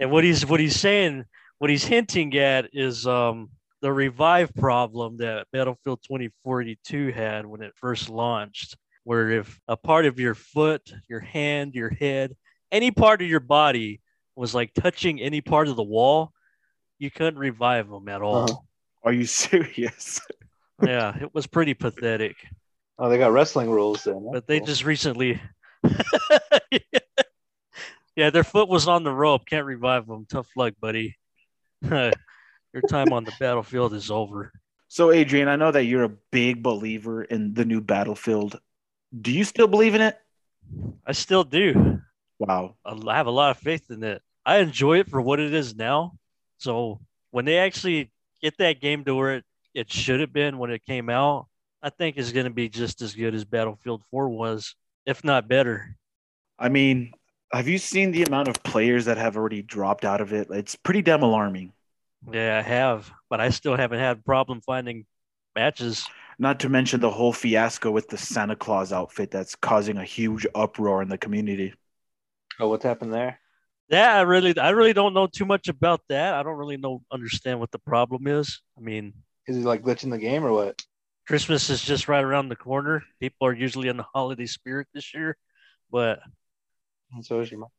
And 0.01 0.11
what 0.11 0.23
he's 0.23 0.45
what 0.45 0.59
he's 0.59 0.79
saying 0.79 1.25
what 1.59 1.69
he's 1.69 1.83
hinting 1.83 2.35
at 2.37 2.69
is 2.73 3.05
um, 3.05 3.49
the 3.81 3.91
revive 3.91 4.53
problem 4.55 5.17
that 5.17 5.47
Battlefield 5.51 5.99
2042 6.03 7.11
had 7.11 7.45
when 7.45 7.61
it 7.61 7.73
first 7.75 8.09
launched, 8.09 8.77
where 9.03 9.29
if 9.29 9.59
a 9.67 9.77
part 9.77 10.05
of 10.05 10.19
your 10.19 10.35
foot, 10.35 10.89
your 11.09 11.19
hand, 11.19 11.75
your 11.75 11.89
head, 11.89 12.35
any 12.71 12.91
part 12.91 13.21
of 13.21 13.27
your 13.27 13.41
body 13.41 13.99
was 14.35 14.55
like 14.55 14.73
touching 14.73 15.19
any 15.19 15.41
part 15.41 15.67
of 15.67 15.75
the 15.75 15.83
wall, 15.83 16.31
you 16.99 17.09
couldn't 17.09 17.39
revive 17.39 17.89
them 17.89 18.07
at 18.09 18.21
all. 18.21 18.43
Uh-huh. 18.43 18.59
Are 19.03 19.13
you 19.13 19.25
serious? 19.25 20.21
yeah, 20.83 21.17
it 21.19 21.33
was 21.33 21.47
pretty 21.47 21.73
pathetic. 21.73 22.35
Oh, 22.99 23.09
they 23.09 23.17
got 23.17 23.31
wrestling 23.31 23.69
rules 23.69 24.03
then. 24.03 24.29
But 24.31 24.45
they 24.45 24.59
just 24.59 24.83
recently, 24.83 25.41
yeah, 28.15 28.29
their 28.29 28.43
foot 28.43 28.67
was 28.67 28.87
on 28.87 29.03
the 29.03 29.13
rope. 29.13 29.45
Can't 29.45 29.65
revive 29.65 30.05
them. 30.05 30.27
Tough 30.29 30.49
luck, 30.55 30.73
buddy. 30.81 31.17
Your 31.81 32.83
time 32.87 33.13
on 33.13 33.23
the 33.23 33.33
battlefield 33.39 33.93
is 33.93 34.11
over. 34.11 34.51
So, 34.89 35.11
Adrian, 35.11 35.47
I 35.47 35.55
know 35.55 35.71
that 35.71 35.85
you're 35.85 36.03
a 36.03 36.17
big 36.31 36.61
believer 36.61 37.23
in 37.23 37.53
the 37.53 37.65
new 37.65 37.79
Battlefield. 37.79 38.59
Do 39.19 39.31
you 39.31 39.43
still 39.43 39.67
believe 39.67 39.95
in 39.95 40.01
it? 40.01 40.17
I 41.05 41.13
still 41.13 41.43
do. 41.43 42.01
Wow. 42.39 42.75
I 42.85 43.17
have 43.17 43.27
a 43.27 43.31
lot 43.31 43.51
of 43.51 43.57
faith 43.57 43.89
in 43.89 44.03
it. 44.03 44.21
I 44.45 44.57
enjoy 44.57 44.99
it 44.99 45.09
for 45.09 45.21
what 45.21 45.39
it 45.39 45.53
is 45.53 45.75
now. 45.75 46.18
So 46.59 47.01
when 47.31 47.45
they 47.45 47.57
actually 47.57 48.11
get 48.41 48.57
that 48.59 48.79
game 48.79 49.03
to 49.05 49.15
where 49.15 49.35
it 49.35 49.45
it 49.73 49.91
should 49.91 50.19
have 50.19 50.33
been 50.33 50.57
when 50.57 50.71
it 50.71 50.85
came 50.85 51.09
out, 51.09 51.47
I 51.81 51.89
think 51.89 52.17
is 52.17 52.31
going 52.31 52.45
to 52.45 52.51
be 52.51 52.69
just 52.69 53.01
as 53.01 53.13
good 53.13 53.35
as 53.35 53.45
Battlefield 53.45 54.03
4 54.11 54.29
was, 54.29 54.75
if 55.05 55.23
not 55.23 55.47
better. 55.47 55.95
I 56.57 56.69
mean, 56.69 57.13
have 57.53 57.67
you 57.67 57.77
seen 57.77 58.11
the 58.11 58.23
amount 58.23 58.47
of 58.47 58.61
players 58.63 59.05
that 59.05 59.17
have 59.17 59.37
already 59.37 59.61
dropped 59.61 60.05
out 60.05 60.21
of 60.21 60.33
it? 60.33 60.49
It's 60.51 60.75
pretty 60.75 61.01
damn 61.01 61.23
alarming. 61.23 61.73
Yeah, 62.31 62.57
I 62.57 62.61
have, 62.61 63.09
but 63.29 63.39
I 63.39 63.49
still 63.49 63.77
haven't 63.77 63.99
had 63.99 64.25
problem 64.25 64.59
finding 64.61 65.05
matches. 65.55 66.05
Not 66.37 66.59
to 66.61 66.69
mention 66.69 66.99
the 66.99 67.09
whole 67.09 67.33
fiasco 67.33 67.91
with 67.91 68.09
the 68.09 68.17
Santa 68.17 68.55
Claus 68.55 68.91
outfit 68.91 69.31
that's 69.31 69.55
causing 69.55 69.97
a 69.97 70.03
huge 70.03 70.45
uproar 70.53 71.01
in 71.01 71.09
the 71.09 71.17
community. 71.17 71.73
Oh, 72.59 72.67
what's 72.67 72.83
happened 72.83 73.13
there? 73.13 73.39
Yeah, 73.89 74.13
I 74.15 74.21
really, 74.21 74.57
I 74.57 74.69
really 74.69 74.93
don't 74.93 75.13
know 75.15 75.27
too 75.27 75.45
much 75.45 75.67
about 75.67 76.01
that. 76.09 76.35
I 76.35 76.43
don't 76.43 76.57
really 76.57 76.77
know, 76.77 77.01
understand 77.11 77.59
what 77.59 77.71
the 77.71 77.79
problem 77.79 78.27
is. 78.27 78.61
I 78.77 78.81
mean, 78.81 79.13
Is 79.47 79.55
he 79.55 79.63
like 79.63 79.81
glitching 79.81 80.11
the 80.11 80.17
game 80.19 80.45
or 80.45 80.51
what? 80.51 80.81
Christmas 81.27 81.69
is 81.69 81.81
just 81.81 82.07
right 82.07 82.23
around 82.23 82.49
the 82.49 82.55
corner. 82.55 83.03
People 83.19 83.47
are 83.47 83.53
usually 83.53 83.87
in 83.87 83.97
the 83.97 84.05
holiday 84.13 84.45
spirit 84.45 84.87
this 84.93 85.13
year, 85.13 85.37
but 85.91 86.19
So 87.21 87.39
is 87.39 87.49
your 87.51 87.61
mom. 87.61 87.69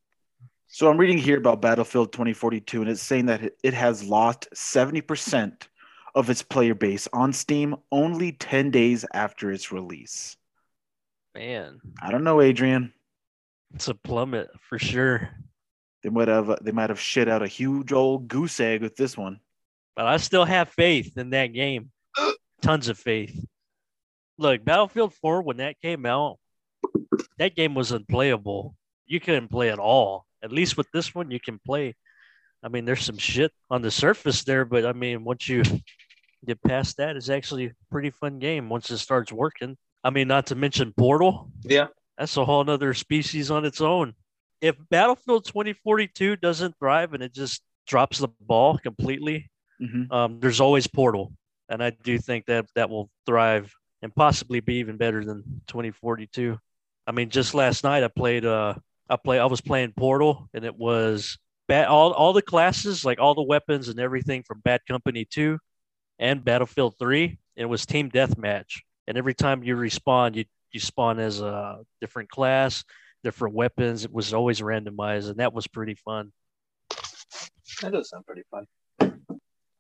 So 0.66 0.88
I'm 0.88 0.98
reading 0.98 1.18
here 1.18 1.36
about 1.38 1.60
Battlefield 1.60 2.12
2042, 2.12 2.80
and 2.82 2.90
it's 2.90 3.02
saying 3.02 3.26
that 3.26 3.42
it- 3.42 3.58
it 3.64 3.74
has 3.74 4.04
lost 4.04 4.48
70% 4.54 5.68
of 6.14 6.30
its 6.30 6.42
player 6.42 6.74
base 6.74 7.08
on 7.12 7.32
Steam 7.32 7.76
only 7.90 8.32
10 8.32 8.70
days 8.70 9.04
after 9.12 9.50
its 9.52 9.70
release. 9.72 10.36
man, 11.34 11.80
I 12.02 12.10
don't 12.10 12.24
know, 12.24 12.40
Adrian. 12.40 12.92
it's 13.74 13.86
a 13.86 13.94
plummet 13.94 14.50
for 14.68 14.78
sure. 14.80 15.30
They 16.02 16.08
might 16.08 16.28
have 16.28 16.58
they 16.62 16.72
might 16.72 16.90
have 16.90 17.00
shit 17.00 17.28
out 17.28 17.42
a 17.42 17.46
huge 17.46 17.92
old 17.92 18.28
goose 18.28 18.58
egg 18.60 18.82
with 18.82 18.96
this 18.96 19.16
one. 19.16 19.40
But 19.96 20.06
I 20.06 20.16
still 20.16 20.44
have 20.44 20.70
faith 20.70 21.16
in 21.18 21.30
that 21.30 21.48
game. 21.48 21.90
Tons 22.62 22.88
of 22.88 22.98
faith. 22.98 23.38
Look, 24.38 24.64
Battlefield 24.64 25.12
4, 25.14 25.42
when 25.42 25.58
that 25.58 25.80
came 25.82 26.06
out, 26.06 26.38
that 27.38 27.54
game 27.54 27.74
was 27.74 27.92
unplayable. 27.92 28.74
You 29.06 29.20
couldn't 29.20 29.48
play 29.48 29.70
at 29.70 29.78
all. 29.78 30.24
At 30.42 30.52
least 30.52 30.78
with 30.78 30.90
this 30.92 31.14
one, 31.14 31.30
you 31.30 31.38
can 31.38 31.58
play. 31.58 31.94
I 32.62 32.68
mean, 32.68 32.86
there's 32.86 33.04
some 33.04 33.18
shit 33.18 33.52
on 33.70 33.82
the 33.82 33.90
surface 33.90 34.44
there, 34.44 34.64
but 34.64 34.86
I 34.86 34.92
mean, 34.92 35.24
once 35.24 35.48
you 35.48 35.62
get 36.46 36.62
past 36.62 36.96
that, 36.96 37.16
it's 37.16 37.28
actually 37.28 37.66
a 37.66 37.72
pretty 37.90 38.10
fun 38.10 38.38
game 38.38 38.70
once 38.70 38.90
it 38.90 38.98
starts 38.98 39.30
working. 39.30 39.76
I 40.02 40.10
mean, 40.10 40.28
not 40.28 40.46
to 40.46 40.54
mention 40.54 40.94
Portal. 40.96 41.50
Yeah. 41.62 41.88
That's 42.16 42.36
a 42.36 42.44
whole 42.44 42.64
nother 42.64 42.94
species 42.94 43.50
on 43.50 43.64
its 43.64 43.80
own. 43.80 44.14
If 44.60 44.76
Battlefield 44.90 45.44
2042 45.46 46.36
doesn't 46.36 46.76
thrive 46.78 47.14
and 47.14 47.22
it 47.22 47.32
just 47.32 47.62
drops 47.86 48.18
the 48.18 48.28
ball 48.40 48.78
completely, 48.78 49.50
Mhm. 49.80 50.12
um, 50.12 50.40
there's 50.40 50.60
always 50.60 50.86
Portal, 50.86 51.32
and 51.68 51.82
I 51.82 51.90
do 51.90 52.18
think 52.18 52.46
that 52.46 52.66
that 52.74 52.90
will 52.90 53.10
thrive 53.26 53.74
and 54.02 54.14
possibly 54.14 54.60
be 54.60 54.76
even 54.76 54.96
better 54.96 55.24
than 55.24 55.62
2042. 55.66 56.58
I 57.06 57.12
mean, 57.12 57.30
just 57.30 57.54
last 57.54 57.84
night 57.84 58.04
I 58.04 58.08
played. 58.08 58.44
Uh, 58.44 58.74
I 59.08 59.16
play. 59.16 59.38
I 59.38 59.46
was 59.46 59.60
playing 59.60 59.92
Portal, 59.92 60.48
and 60.54 60.64
it 60.64 60.76
was 60.76 61.38
bad. 61.66 61.88
All 61.88 62.12
all 62.12 62.32
the 62.32 62.42
classes, 62.42 63.04
like 63.04 63.18
all 63.18 63.34
the 63.34 63.42
weapons 63.42 63.88
and 63.88 63.98
everything 63.98 64.42
from 64.42 64.60
Bad 64.60 64.82
Company 64.86 65.24
Two 65.24 65.58
and 66.18 66.44
Battlefield 66.44 66.96
Three. 66.98 67.38
It 67.56 67.64
was 67.64 67.86
team 67.86 68.10
deathmatch, 68.10 68.82
and 69.08 69.16
every 69.18 69.34
time 69.34 69.62
you 69.64 69.74
respawn, 69.76 70.36
you 70.36 70.44
you 70.72 70.78
spawn 70.80 71.18
as 71.18 71.40
a 71.40 71.80
different 72.00 72.28
class, 72.28 72.84
different 73.22 73.54
weapons. 73.54 74.04
It 74.04 74.12
was 74.12 74.34
always 74.34 74.60
randomized, 74.60 75.28
and 75.28 75.36
that 75.36 75.52
was 75.52 75.66
pretty 75.66 75.94
fun. 75.94 76.32
That 77.82 77.92
does 77.92 78.10
sound 78.10 78.26
pretty 78.26 78.42
fun. 78.50 78.66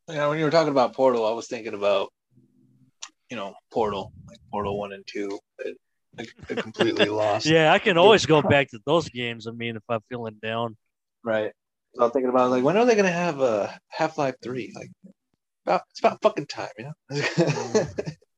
Yeah, 0.08 0.26
when 0.28 0.38
you 0.38 0.44
were 0.44 0.50
talking 0.50 0.72
about 0.72 0.94
Portal, 0.94 1.26
I 1.26 1.32
was 1.32 1.46
thinking 1.46 1.74
about, 1.74 2.12
you 3.28 3.36
know, 3.36 3.54
Portal, 3.70 4.12
like 4.26 4.38
Portal 4.50 4.78
One 4.78 4.92
and 4.92 5.04
Two. 5.06 5.38
It, 5.58 5.76
I, 6.18 6.54
completely 6.54 7.04
lost. 7.08 7.46
Yeah, 7.46 7.72
I 7.72 7.78
can 7.78 7.96
always 7.96 8.26
go 8.26 8.42
back 8.42 8.70
to 8.70 8.80
those 8.86 9.08
games. 9.08 9.46
I 9.46 9.52
mean, 9.52 9.76
if 9.76 9.82
I'm 9.88 10.00
feeling 10.08 10.36
down. 10.42 10.76
Right. 11.22 11.52
So 11.94 12.04
I'm 12.04 12.10
thinking 12.10 12.30
about 12.30 12.50
like 12.50 12.64
when 12.64 12.76
are 12.76 12.84
they 12.84 12.96
gonna 12.96 13.10
have 13.10 13.40
uh, 13.40 13.68
a 13.68 13.80
Half 13.88 14.18
Life 14.18 14.36
Three? 14.42 14.72
Like, 14.74 14.90
about, 15.66 15.82
it's 15.90 16.00
about 16.00 16.22
fucking 16.22 16.46
time, 16.46 16.70
you 16.78 16.84
know. 16.84 16.92
Mm. 17.12 18.14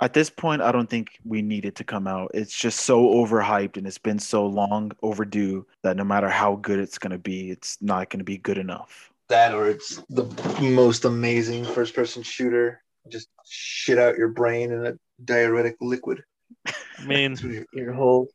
At 0.00 0.14
this 0.14 0.30
point, 0.30 0.62
I 0.62 0.72
don't 0.72 0.88
think 0.88 1.18
we 1.24 1.42
need 1.42 1.66
it 1.66 1.74
to 1.76 1.84
come 1.84 2.06
out. 2.06 2.30
It's 2.32 2.56
just 2.58 2.80
so 2.80 3.02
overhyped 3.02 3.76
and 3.76 3.86
it's 3.86 3.98
been 3.98 4.18
so 4.18 4.46
long 4.46 4.92
overdue 5.02 5.66
that 5.82 5.96
no 5.96 6.04
matter 6.04 6.30
how 6.30 6.56
good 6.56 6.78
it's 6.78 6.96
going 6.98 7.10
to 7.12 7.18
be, 7.18 7.50
it's 7.50 7.76
not 7.82 8.08
going 8.08 8.20
to 8.20 8.24
be 8.24 8.38
good 8.38 8.56
enough. 8.56 9.12
that 9.30 9.54
or 9.54 9.68
it's 9.68 10.02
the 10.10 10.26
most 10.60 11.04
amazing 11.04 11.64
first 11.64 11.94
person 11.94 12.22
shooter. 12.22 12.82
Just 13.08 13.28
shit 13.48 13.98
out 13.98 14.18
your 14.18 14.28
brain 14.28 14.70
in 14.72 14.86
a 14.86 14.92
diuretic 15.24 15.76
liquid. 15.80 16.22
I 16.66 17.04
mean, 17.06 17.36
through 17.36 17.52
your 17.52 17.66
ear 17.74 17.92
hole. 17.92 18.28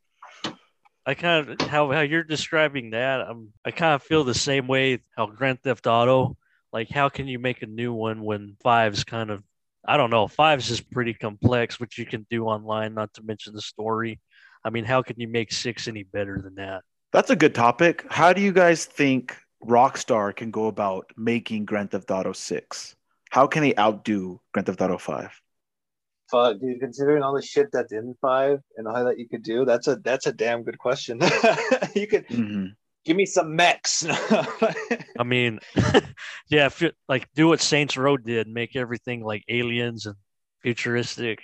I 1.05 1.13
kind 1.13 1.49
of 1.49 1.67
how 1.67 1.91
how 1.91 2.01
you're 2.01 2.23
describing 2.23 2.91
that. 2.91 3.21
I'm 3.21 3.53
I 3.63 3.71
kind 3.71 3.93
of 3.93 4.01
feel 4.01 4.23
the 4.23 4.33
same 4.33 4.67
way. 4.67 4.99
How 5.15 5.27
Grand 5.27 5.61
Theft 5.61 5.85
Auto, 5.85 6.35
like 6.73 6.89
how 6.89 7.09
can 7.09 7.27
you 7.27 7.37
make 7.37 7.61
a 7.61 7.67
new 7.67 7.93
one 7.93 8.23
when 8.23 8.55
five's 8.63 9.03
kind 9.03 9.29
of 9.29 9.43
I 9.87 9.97
don't 9.97 10.09
know. 10.09 10.27
Five's 10.27 10.69
is 10.71 10.81
pretty 10.81 11.13
complex, 11.13 11.79
which 11.79 11.97
you 11.97 12.05
can 12.05 12.25
do 12.29 12.45
online. 12.45 12.93
Not 12.93 13.13
to 13.15 13.23
mention 13.23 13.53
the 13.53 13.61
story. 13.61 14.19
I 14.63 14.69
mean, 14.69 14.85
how 14.85 15.01
can 15.01 15.19
you 15.19 15.27
make 15.27 15.51
six 15.51 15.87
any 15.87 16.03
better 16.03 16.41
than 16.41 16.55
that? 16.55 16.83
That's 17.11 17.29
a 17.29 17.35
good 17.35 17.53
topic. 17.55 18.05
How 18.09 18.33
do 18.33 18.41
you 18.41 18.51
guys 18.51 18.85
think 18.85 19.37
Rockstar 19.63 20.35
can 20.35 20.51
go 20.51 20.67
about 20.67 21.11
making 21.15 21.65
Grand 21.65 21.91
Theft 21.91 22.09
Auto 22.11 22.33
6? 22.33 22.95
How 23.29 23.47
can 23.47 23.61
they 23.61 23.75
outdo 23.75 24.41
Grand 24.53 24.65
Theft 24.65 24.81
Auto 24.81 24.97
5? 24.97 25.41
Fuck, 26.31 26.59
dude. 26.59 26.79
Considering 26.79 27.21
all 27.21 27.35
the 27.35 27.41
shit 27.41 27.67
that's 27.71 27.93
in 27.93 28.15
five 28.19 28.59
and 28.77 28.87
all 28.87 29.05
that 29.05 29.19
you 29.19 29.29
could 29.29 29.43
do, 29.43 29.63
that's 29.65 29.87
a 29.87 29.97
that's 29.97 30.25
a 30.25 30.33
damn 30.33 30.63
good 30.63 30.77
question. 30.79 31.19
you 31.95 32.07
could 32.07 32.25
hmm 32.29 32.67
give 33.05 33.15
me 33.15 33.25
some 33.25 33.55
mechs. 33.55 34.03
I 35.17 35.23
mean, 35.23 35.59
yeah, 36.49 36.65
if 36.67 36.81
you, 36.81 36.91
like 37.07 37.27
do 37.35 37.47
what 37.47 37.61
Saints 37.61 37.97
Row 37.97 38.17
did, 38.17 38.47
make 38.47 38.75
everything 38.75 39.23
like 39.23 39.43
aliens 39.49 40.05
and 40.05 40.15
futuristic. 40.61 41.41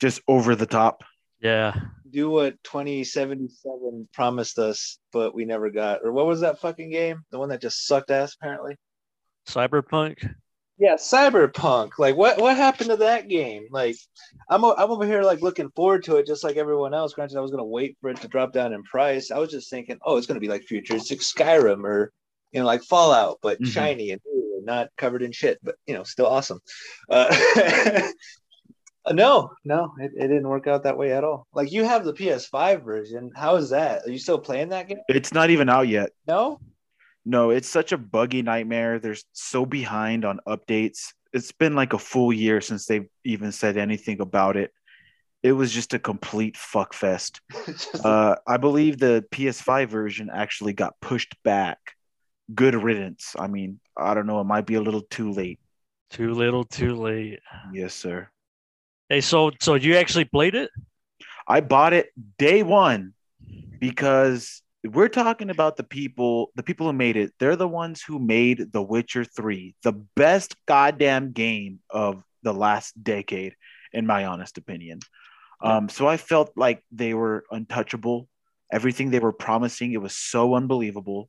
Just 0.00 0.20
over 0.28 0.54
the 0.54 0.66
top. 0.66 1.02
Yeah, 1.40 1.74
do 2.10 2.30
what 2.30 2.62
2077 2.64 4.08
promised 4.12 4.58
us, 4.58 4.98
but 5.12 5.34
we 5.34 5.44
never 5.44 5.70
got. 5.70 6.00
Or 6.04 6.12
what 6.12 6.26
was 6.26 6.40
that 6.40 6.60
fucking 6.60 6.90
game? 6.90 7.22
The 7.30 7.38
one 7.38 7.48
that 7.50 7.60
just 7.60 7.86
sucked 7.86 8.10
ass, 8.10 8.34
apparently. 8.40 8.76
Cyberpunk. 9.46 10.34
Yeah, 10.78 10.94
Cyberpunk. 10.94 11.98
Like, 11.98 12.16
what 12.16 12.40
what 12.40 12.56
happened 12.56 12.90
to 12.90 12.96
that 12.98 13.28
game? 13.28 13.66
Like, 13.70 13.96
I'm 14.48 14.64
o- 14.64 14.76
I'm 14.76 14.90
over 14.90 15.04
here 15.04 15.22
like 15.22 15.42
looking 15.42 15.70
forward 15.74 16.04
to 16.04 16.16
it, 16.16 16.26
just 16.26 16.44
like 16.44 16.56
everyone 16.56 16.94
else. 16.94 17.14
Granted, 17.14 17.36
I 17.36 17.40
was 17.40 17.50
gonna 17.50 17.64
wait 17.64 17.96
for 18.00 18.10
it 18.10 18.20
to 18.20 18.28
drop 18.28 18.52
down 18.52 18.72
in 18.72 18.82
price. 18.84 19.30
I 19.30 19.38
was 19.38 19.50
just 19.50 19.70
thinking, 19.70 19.98
oh, 20.04 20.16
it's 20.16 20.26
gonna 20.26 20.40
be 20.40 20.48
like 20.48 20.62
futuristic 20.62 21.20
Skyrim 21.20 21.82
or 21.84 22.12
you 22.52 22.60
know, 22.60 22.66
like 22.66 22.82
Fallout, 22.82 23.38
but 23.42 23.60
Mhm. 23.60 23.66
shiny 23.66 24.10
and 24.10 24.20
new 24.24 24.56
and 24.56 24.66
not 24.66 24.88
covered 24.96 25.22
in 25.22 25.32
shit, 25.32 25.58
but 25.62 25.76
you 25.86 25.94
know, 25.94 26.02
still 26.02 26.26
awesome. 26.26 26.60
Uh, 27.08 27.28
no, 29.12 29.50
no, 29.64 29.92
it, 29.98 30.12
it 30.16 30.28
didn't 30.28 30.48
work 30.48 30.66
out 30.66 30.82
that 30.84 30.98
way 30.98 31.12
at 31.12 31.24
all. 31.24 31.46
Like, 31.52 31.72
you 31.72 31.84
have 31.84 32.04
the 32.04 32.12
PS5 32.12 32.84
version. 32.84 33.30
How 33.34 33.56
is 33.56 33.70
that? 33.70 34.04
Are 34.06 34.10
you 34.10 34.18
still 34.18 34.38
playing 34.38 34.68
that 34.70 34.88
game? 34.88 34.98
It's 35.08 35.32
not 35.32 35.50
even 35.50 35.68
out 35.68 35.88
yet. 35.88 36.10
No. 36.26 36.60
No, 37.24 37.50
it's 37.50 37.68
such 37.68 37.92
a 37.92 37.98
buggy 37.98 38.42
nightmare. 38.42 38.98
They're 38.98 39.16
so 39.32 39.66
behind 39.66 40.24
on 40.24 40.40
updates. 40.46 41.12
It's 41.32 41.52
been 41.52 41.74
like 41.74 41.92
a 41.92 41.98
full 41.98 42.32
year 42.32 42.60
since 42.60 42.86
they've 42.86 43.08
even 43.24 43.52
said 43.52 43.76
anything 43.76 44.20
about 44.20 44.56
it. 44.56 44.72
It 45.42 45.52
was 45.52 45.70
just 45.72 45.94
a 45.94 45.98
complete 45.98 46.56
fuck 46.56 46.92
fest. 46.94 47.40
Uh, 48.04 48.36
I 48.46 48.58
believe 48.58 48.98
the 48.98 49.24
PS5 49.32 49.88
version 49.88 50.30
actually 50.32 50.72
got 50.72 51.00
pushed 51.00 51.34
back. 51.42 51.78
Good 52.54 52.74
riddance. 52.74 53.34
I 53.38 53.46
mean, 53.46 53.80
I 53.96 54.14
don't 54.14 54.26
know. 54.26 54.40
It 54.40 54.44
might 54.44 54.66
be 54.66 54.74
a 54.74 54.80
little 54.80 55.02
too 55.02 55.30
late. 55.30 55.60
Too 56.10 56.32
little, 56.32 56.64
too 56.64 56.94
late. 56.94 57.40
Yes, 57.72 57.94
sir. 57.94 58.28
Hey, 59.08 59.20
so 59.20 59.50
so 59.60 59.74
you 59.74 59.96
actually 59.96 60.24
played 60.24 60.54
it? 60.54 60.70
I 61.46 61.60
bought 61.60 61.92
it 61.92 62.10
day 62.38 62.62
one 62.62 63.14
because 63.78 64.62
we're 64.84 65.08
talking 65.08 65.50
about 65.50 65.76
the 65.76 65.82
people, 65.82 66.50
the 66.54 66.62
people 66.62 66.86
who 66.86 66.92
made 66.92 67.16
it. 67.16 67.32
They're 67.38 67.56
the 67.56 67.68
ones 67.68 68.02
who 68.02 68.18
made 68.18 68.72
The 68.72 68.82
Witcher 68.82 69.24
3, 69.24 69.74
the 69.82 69.92
best 69.92 70.54
goddamn 70.66 71.32
game 71.32 71.80
of 71.90 72.22
the 72.42 72.52
last 72.52 73.02
decade, 73.02 73.54
in 73.92 74.06
my 74.06 74.26
honest 74.26 74.58
opinion. 74.58 75.00
Um, 75.60 75.88
so 75.88 76.06
I 76.06 76.16
felt 76.16 76.52
like 76.56 76.84
they 76.92 77.14
were 77.14 77.44
untouchable. 77.50 78.28
Everything 78.72 79.10
they 79.10 79.18
were 79.18 79.32
promising, 79.32 79.92
it 79.92 80.02
was 80.02 80.14
so 80.14 80.54
unbelievable. 80.54 81.28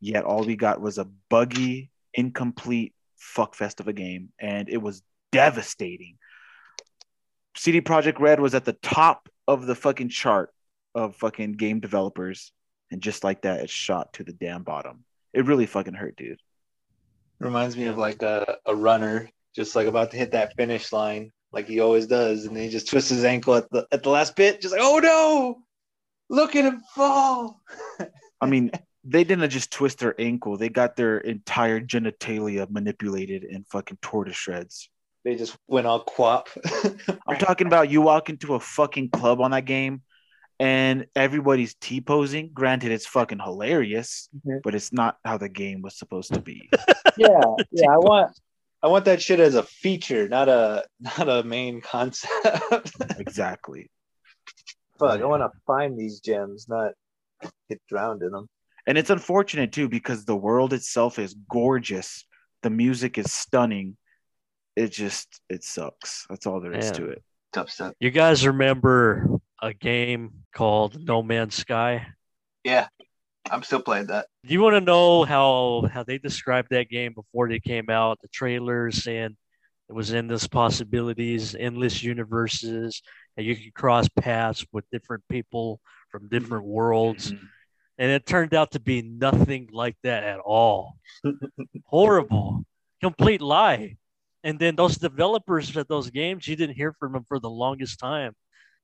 Yet 0.00 0.24
all 0.24 0.44
we 0.44 0.56
got 0.56 0.80
was 0.80 0.98
a 0.98 1.08
buggy, 1.28 1.90
incomplete 2.12 2.94
fuckfest 3.18 3.80
of 3.80 3.88
a 3.88 3.92
game, 3.92 4.30
and 4.38 4.68
it 4.68 4.82
was 4.82 5.02
devastating. 5.32 6.18
CD 7.56 7.80
Projekt 7.80 8.20
Red 8.20 8.40
was 8.40 8.54
at 8.54 8.64
the 8.64 8.72
top 8.74 9.28
of 9.46 9.66
the 9.66 9.74
fucking 9.74 10.08
chart 10.08 10.52
of 10.94 11.16
fucking 11.16 11.52
game 11.52 11.80
developers, 11.80 12.52
and 12.90 13.00
just 13.00 13.24
like 13.24 13.42
that, 13.42 13.60
it 13.60 13.70
shot 13.70 14.12
to 14.14 14.24
the 14.24 14.32
damn 14.32 14.62
bottom. 14.62 15.04
It 15.32 15.46
really 15.46 15.66
fucking 15.66 15.94
hurt, 15.94 16.16
dude. 16.16 16.40
Reminds 17.40 17.76
me 17.76 17.86
of 17.86 17.98
like 17.98 18.22
a, 18.22 18.58
a 18.66 18.74
runner 18.74 19.28
just 19.54 19.76
like 19.76 19.86
about 19.86 20.10
to 20.10 20.16
hit 20.16 20.32
that 20.32 20.56
finish 20.56 20.92
line, 20.92 21.32
like 21.52 21.66
he 21.66 21.80
always 21.80 22.06
does, 22.06 22.44
and 22.44 22.56
then 22.56 22.64
he 22.64 22.68
just 22.68 22.88
twists 22.88 23.10
his 23.10 23.24
ankle 23.24 23.54
at 23.54 23.70
the 23.70 23.86
at 23.92 24.02
the 24.02 24.10
last 24.10 24.36
bit, 24.36 24.60
just 24.60 24.72
like, 24.72 24.82
oh 24.82 24.98
no, 24.98 25.62
look 26.28 26.56
at 26.56 26.64
him 26.64 26.82
fall. 26.94 27.60
I 28.40 28.46
mean, 28.46 28.70
they 29.04 29.24
didn't 29.24 29.50
just 29.50 29.70
twist 29.70 29.98
their 29.98 30.18
ankle; 30.20 30.56
they 30.56 30.68
got 30.68 30.96
their 30.96 31.18
entire 31.18 31.80
genitalia 31.80 32.68
manipulated 32.70 33.44
and 33.44 33.66
fucking 33.68 33.98
tore 34.00 34.24
to 34.24 34.32
shreds. 34.32 34.88
They 35.24 35.36
just 35.36 35.56
went 35.68 35.86
all 35.86 36.00
quap. 36.00 36.48
I'm 37.26 37.38
talking 37.38 37.66
about 37.66 37.90
you 37.90 38.02
walk 38.02 38.28
into 38.28 38.54
a 38.54 38.60
fucking 38.60 39.10
club 39.10 39.40
on 39.40 39.52
that 39.52 39.64
game 39.64 40.02
and 40.60 41.06
everybody's 41.16 41.74
T 41.74 42.00
posing. 42.00 42.50
Granted, 42.52 42.92
it's 42.92 43.06
fucking 43.06 43.38
hilarious, 43.38 44.28
Mhm. 44.46 44.60
but 44.62 44.74
it's 44.74 44.92
not 44.92 45.18
how 45.24 45.38
the 45.38 45.48
game 45.48 45.82
was 45.82 45.96
supposed 45.96 46.32
to 46.34 46.40
be. 46.40 46.68
yeah, 47.16 47.40
yeah. 47.70 47.90
I 47.90 47.96
want 47.98 48.38
I 48.82 48.88
want 48.88 49.06
that 49.06 49.22
shit 49.22 49.40
as 49.40 49.54
a 49.54 49.62
feature, 49.62 50.28
not 50.28 50.48
a 50.48 50.84
not 51.00 51.28
a 51.28 51.42
main 51.42 51.80
concept. 51.80 52.92
exactly. 53.18 53.90
Fuck, 54.98 55.20
I 55.20 55.24
want 55.24 55.42
to 55.42 55.50
find 55.66 55.98
these 55.98 56.20
gems, 56.20 56.68
not 56.68 56.92
get 57.68 57.80
drowned 57.88 58.22
in 58.22 58.30
them. 58.30 58.46
And 58.86 58.98
it's 58.98 59.10
unfortunate 59.10 59.72
too 59.72 59.88
because 59.88 60.24
the 60.24 60.36
world 60.36 60.72
itself 60.72 61.18
is 61.18 61.34
gorgeous. 61.48 62.24
The 62.62 62.70
music 62.70 63.18
is 63.18 63.32
stunning. 63.32 63.96
It 64.76 64.92
just 64.92 65.40
it 65.48 65.64
sucks. 65.64 66.26
That's 66.28 66.46
all 66.46 66.60
there 66.60 66.72
is 66.72 66.86
Man. 66.86 66.94
to 66.94 67.08
it. 67.10 67.22
Tough 67.52 67.70
stuff. 67.70 67.94
You 68.00 68.10
guys 68.10 68.46
remember 68.46 69.28
a 69.62 69.72
game 69.72 70.44
called 70.54 71.02
No 71.06 71.22
Man's 71.22 71.54
Sky? 71.54 72.06
Yeah, 72.64 72.88
I'm 73.50 73.62
still 73.62 73.80
playing 73.80 74.06
that. 74.08 74.26
Do 74.44 74.52
you 74.52 74.60
want 74.60 74.74
to 74.74 74.80
know 74.80 75.24
how 75.24 75.88
how 75.92 76.02
they 76.02 76.18
described 76.18 76.68
that 76.70 76.88
game 76.88 77.14
before 77.14 77.48
they 77.48 77.60
came 77.60 77.88
out? 77.88 78.20
The 78.20 78.28
trailers 78.28 79.02
saying 79.02 79.36
it 79.88 79.92
was 79.92 80.12
endless 80.12 80.48
possibilities, 80.48 81.54
endless 81.54 82.02
universes, 82.02 83.02
and 83.36 83.46
you 83.46 83.54
could 83.54 83.74
cross 83.74 84.08
paths 84.08 84.66
with 84.72 84.84
different 84.90 85.22
people 85.30 85.80
from 86.10 86.28
different 86.28 86.64
worlds. 86.64 87.32
Mhm. 87.32 87.48
And 87.98 88.10
it 88.10 88.26
turned 88.26 88.54
out 88.54 88.72
to 88.72 88.80
be 88.80 89.02
nothing 89.02 89.68
like 89.72 89.96
that 90.02 90.24
at 90.24 90.40
all. 90.40 90.96
Horrible, 91.84 92.64
complete 93.00 93.40
lie. 93.40 93.96
And 94.42 94.58
then 94.58 94.76
those 94.76 94.96
developers 94.96 95.74
of 95.76 95.88
those 95.88 96.10
games, 96.10 96.46
you 96.46 96.56
didn't 96.56 96.76
hear 96.76 96.92
from 96.98 97.12
them 97.12 97.24
for 97.28 97.38
the 97.38 97.48
longest 97.48 97.98
time. 97.98 98.34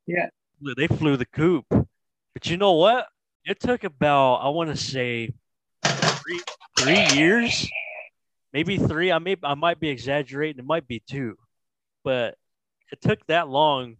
Yeah. 0.06 0.28
They 0.76 0.86
flew 0.86 1.16
the 1.16 1.26
coop. 1.26 1.66
But 1.68 2.46
you 2.46 2.56
know 2.56 2.72
what? 2.72 3.06
It 3.44 3.60
took 3.60 3.84
about, 3.84 4.36
I 4.36 4.48
want 4.48 4.70
to 4.70 4.76
say, 4.76 5.32
three, 5.84 6.40
three 6.78 7.06
years, 7.18 7.68
maybe 8.52 8.78
three. 8.78 9.10
I 9.10 9.18
may, 9.18 9.36
I 9.42 9.54
might 9.54 9.80
be 9.80 9.88
exaggerating. 9.88 10.60
It 10.60 10.66
might 10.66 10.86
be 10.86 11.02
two, 11.08 11.36
but 12.04 12.36
it 12.92 13.00
took 13.00 13.26
that 13.26 13.48
long 13.48 13.96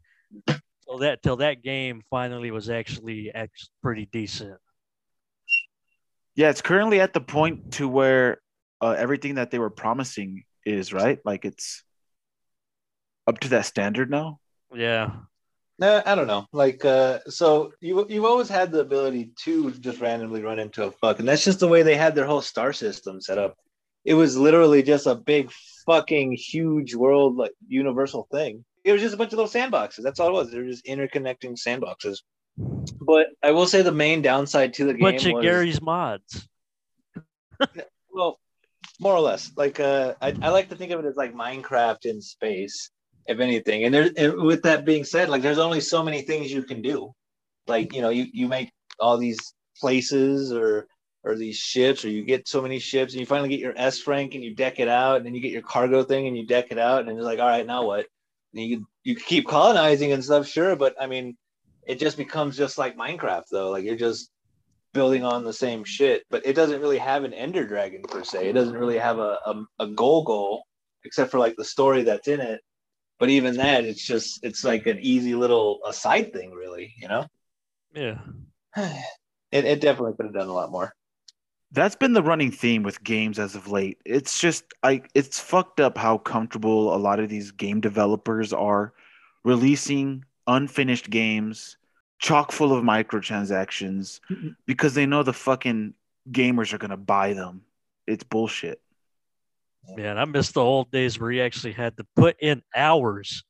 till 0.47 0.99
that 0.99 1.23
till 1.23 1.37
that 1.37 1.62
game 1.62 2.02
finally 2.11 2.50
was 2.50 2.69
actually 2.69 3.31
act- 3.33 3.71
pretty 3.83 4.07
decent. 4.07 4.59
Yeah, 6.35 6.51
it's 6.51 6.63
currently 6.63 7.01
at 7.01 7.13
the 7.13 7.21
point 7.21 7.73
to 7.75 7.89
where 7.89 8.41
uh, 8.81 8.95
everything 8.97 9.35
that 9.37 9.51
they 9.51 9.59
were 9.59 9.71
promising 9.71 10.45
is 10.65 10.93
right. 10.93 11.19
Like 11.25 11.45
it's 11.45 11.83
up 13.27 13.41
to 13.41 13.49
that 13.51 13.67
standard 13.67 14.11
now. 14.11 14.41
Yeah, 14.73 15.11
Nah, 15.81 16.03
I 16.05 16.15
don't 16.15 16.27
know. 16.27 16.47
Like, 16.53 16.85
uh, 16.85 17.21
so 17.29 17.73
you 17.81 18.07
you've 18.11 18.27
always 18.27 18.51
had 18.51 18.71
the 18.71 18.81
ability 18.81 19.31
to 19.45 19.71
just 19.71 19.99
randomly 19.99 20.43
run 20.43 20.59
into 20.59 20.85
a 20.85 20.91
fuck, 20.91 21.19
and 21.19 21.27
that's 21.27 21.43
just 21.43 21.59
the 21.59 21.69
way 21.69 21.83
they 21.83 21.97
had 21.97 22.15
their 22.15 22.27
whole 22.27 22.43
star 22.43 22.75
system 22.75 23.19
set 23.19 23.39
up. 23.39 23.57
It 24.05 24.13
was 24.13 24.37
literally 24.37 24.83
just 24.83 25.07
a 25.07 25.15
big 25.15 25.51
fucking 25.87 26.33
huge 26.33 26.95
world, 26.95 27.37
like 27.37 27.53
universal 27.67 28.29
thing. 28.31 28.63
It 28.85 28.93
was 28.93 29.01
just 29.01 29.15
a 29.15 29.17
bunch 29.17 29.33
of 29.33 29.39
little 29.39 29.51
sandboxes. 29.51 30.03
That's 30.03 30.21
all 30.21 30.29
it 30.29 30.33
was. 30.33 30.51
They 30.51 30.59
were 30.59 30.65
just 30.65 30.85
interconnecting 30.85 31.57
sandboxes. 31.59 32.19
But 33.00 33.29
I 33.43 33.52
will 33.52 33.67
say 33.67 33.83
the 33.83 33.93
main 33.93 34.23
downside 34.23 34.75
to 34.75 34.85
the 34.85 34.93
game 34.93 35.00
bunch 35.00 35.26
of 35.26 35.33
was 35.33 35.43
Gary's 35.43 35.81
mods. 35.81 36.49
well, 38.12 38.38
more 39.01 39.14
or 39.14 39.20
less. 39.20 39.51
Like 39.57 39.81
uh, 39.81 40.14
I, 40.20 40.35
I 40.42 40.51
like 40.51 40.68
to 40.68 40.77
think 40.77 40.92
of 40.92 41.01
it 41.01 41.09
as 41.09 41.16
like 41.16 41.35
Minecraft 41.35 42.05
in 42.05 42.20
space, 42.20 42.90
if 43.27 43.40
anything. 43.40 43.85
And 43.85 43.94
there, 43.94 44.11
and 44.16 44.42
with 44.42 44.62
that 44.62 44.85
being 44.85 45.05
said, 45.05 45.29
like 45.29 45.42
there's 45.42 45.59
only 45.59 45.81
so 45.81 46.03
many 46.03 46.23
things 46.23 46.53
you 46.53 46.62
can 46.62 46.83
do. 46.83 47.12
Like 47.66 47.94
you 47.94 48.03
know, 48.03 48.11
you 48.11 48.27
you 48.33 48.49
make 48.49 48.70
all 48.99 49.16
these 49.16 49.38
places 49.79 50.53
or 50.53 50.87
or 51.23 51.37
these 51.37 51.57
ships, 51.57 52.05
or 52.05 52.09
you 52.09 52.25
get 52.25 52.49
so 52.49 52.62
many 52.62 52.79
ships, 52.79 53.12
and 53.12 53.20
you 53.20 53.27
finally 53.27 53.49
get 53.49 53.61
your 53.61 53.75
S 53.77 54.07
rank 54.07 54.35
and 54.35 54.44
you 54.44 54.55
deck 54.55 54.81
it 54.81 54.88
out, 54.88 55.18
and 55.18 55.27
then 55.27 55.35
you 55.35 55.40
get 55.40 55.53
your 55.53 55.62
cargo 55.62 56.03
thing 56.03 56.27
and 56.27 56.37
you 56.37 56.46
deck 56.46 56.68
it 56.70 56.79
out, 56.79 57.09
and 57.09 57.11
it's 57.11 57.25
like, 57.25 57.38
all 57.38 57.49
right, 57.49 57.66
now 57.66 57.85
what? 57.85 58.07
And 58.55 58.64
you 58.64 58.87
you 59.05 59.14
keep 59.14 59.46
colonizing 59.46 60.12
and 60.12 60.25
stuff, 60.25 60.46
sure, 60.46 60.77
but 60.77 60.94
I 61.01 61.07
mean, 61.07 61.37
it 61.90 61.98
just 61.98 62.16
becomes 62.16 62.57
just 62.57 62.79
like 62.79 62.96
Minecraft 62.96 63.44
though. 63.50 63.70
Like 63.70 63.83
you're 63.83 63.96
just 63.96 64.31
building 64.92 65.24
on 65.24 65.44
the 65.44 65.53
same 65.53 65.83
shit, 65.83 66.22
but 66.31 66.46
it 66.46 66.55
doesn't 66.55 66.81
really 66.81 66.98
have 66.98 67.24
an 67.24 67.35
Ender 67.35 67.66
Dragon 67.66 68.03
per 68.03 68.22
se. 68.22 68.48
It 68.48 68.53
doesn't 68.53 68.76
really 68.76 68.98
have 68.98 69.18
a, 69.18 69.38
a, 69.44 69.64
a 69.81 69.87
goal 69.88 70.22
goal, 70.22 70.64
except 71.05 71.33
for 71.33 71.40
like 71.40 71.57
the 71.57 71.64
story 71.64 72.05
that's 72.05 72.29
in 72.29 72.40
it. 72.40 72.61
But 73.18 73.29
even 73.29 73.57
that, 73.57 73.85
it's 73.85 74.07
just 74.07 74.38
it's 74.44 74.62
like 74.62 74.87
an 74.87 75.00
easy 75.00 75.35
little 75.35 75.81
a 75.85 75.92
side 75.92 76.33
thing, 76.33 76.53
really. 76.53 76.94
You 76.96 77.09
know, 77.09 77.26
Yeah, 77.92 78.18
it, 78.76 79.64
it 79.64 79.81
definitely 79.81 80.14
could 80.16 80.26
have 80.26 80.35
done 80.35 80.48
a 80.48 80.55
lot 80.55 80.70
more. 80.70 80.94
That's 81.72 81.96
been 81.96 82.12
the 82.12 82.22
running 82.22 82.53
theme 82.53 82.85
with 82.85 83.03
games 83.03 83.40
as 83.40 83.57
of 83.57 83.68
late. 83.68 83.98
It's 84.07 84.38
just 84.38 84.62
I 84.85 85.03
it's 85.14 85.40
fucked 85.40 85.81
up 85.81 85.98
how 85.98 86.18
comfortable 86.18 86.94
a 86.94 86.98
lot 86.98 87.18
of 87.18 87.29
these 87.29 87.50
game 87.50 87.81
developers 87.81 88.53
are 88.53 88.92
releasing 89.42 90.24
unfinished 90.46 91.11
games 91.11 91.76
chock 92.20 92.52
full 92.52 92.72
of 92.76 92.85
microtransactions 92.85 94.20
Mhm. 94.30 94.54
because 94.66 94.94
they 94.94 95.06
know 95.06 95.22
the 95.22 95.33
fucking 95.33 95.94
gamers 96.30 96.72
are 96.72 96.78
going 96.78 96.90
to 96.92 96.96
buy 96.96 97.33
them. 97.33 97.62
It's 98.06 98.22
bullshit. 98.24 98.80
man, 99.96 100.18
I 100.18 100.24
miss 100.26 100.52
the 100.52 100.61
old 100.61 100.90
days 100.92 101.18
where 101.18 101.33
you 101.33 101.42
actually 101.42 101.72
had 101.72 101.96
to 101.96 102.06
put 102.14 102.37
in 102.40 102.62
hours, 102.76 103.42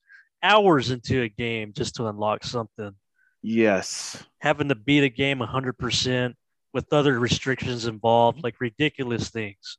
hours 0.42 0.90
into 0.90 1.20
a 1.22 1.28
game 1.28 1.72
just 1.74 1.96
to 1.96 2.06
unlock 2.06 2.44
something. 2.44 2.94
Yes. 3.42 4.24
Having 4.38 4.68
to 4.68 4.74
beat 4.76 5.02
a 5.02 5.08
game 5.10 5.40
100% 5.40 6.36
with 6.72 6.90
other 6.92 7.18
restrictions 7.18 7.84
involved, 7.86 8.42
like 8.44 8.60
ridiculous 8.60 9.28
things, 9.28 9.76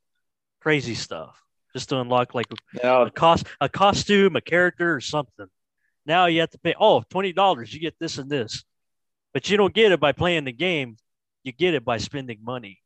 crazy 0.60 0.94
stuff, 0.94 1.42
just 1.72 1.88
to 1.88 1.98
unlock 1.98 2.34
like 2.34 2.46
Now, 2.82 3.02
a 3.02 3.10
cost, 3.10 3.46
a 3.60 3.68
costume, 3.68 4.36
a 4.36 4.40
character, 4.42 4.94
or 4.94 5.00
something. 5.00 5.46
Now 6.06 6.26
you 6.26 6.40
have 6.40 6.50
to 6.50 6.58
pay. 6.58 6.74
Oh, 6.78 7.02
twenty 7.08 7.32
dollars, 7.32 7.72
you 7.72 7.80
get 7.80 7.98
this 7.98 8.18
and 8.18 8.30
this, 8.30 8.62
but 9.32 9.48
you 9.50 9.56
don't 9.56 9.74
get 9.74 9.92
it 9.92 10.00
by 10.00 10.12
playing 10.12 10.44
the 10.44 10.52
game. 10.52 10.96
You 11.44 11.52
get 11.52 11.74
it 11.74 11.84
by 11.84 11.98
spending 11.98 12.38
money, 12.42 12.80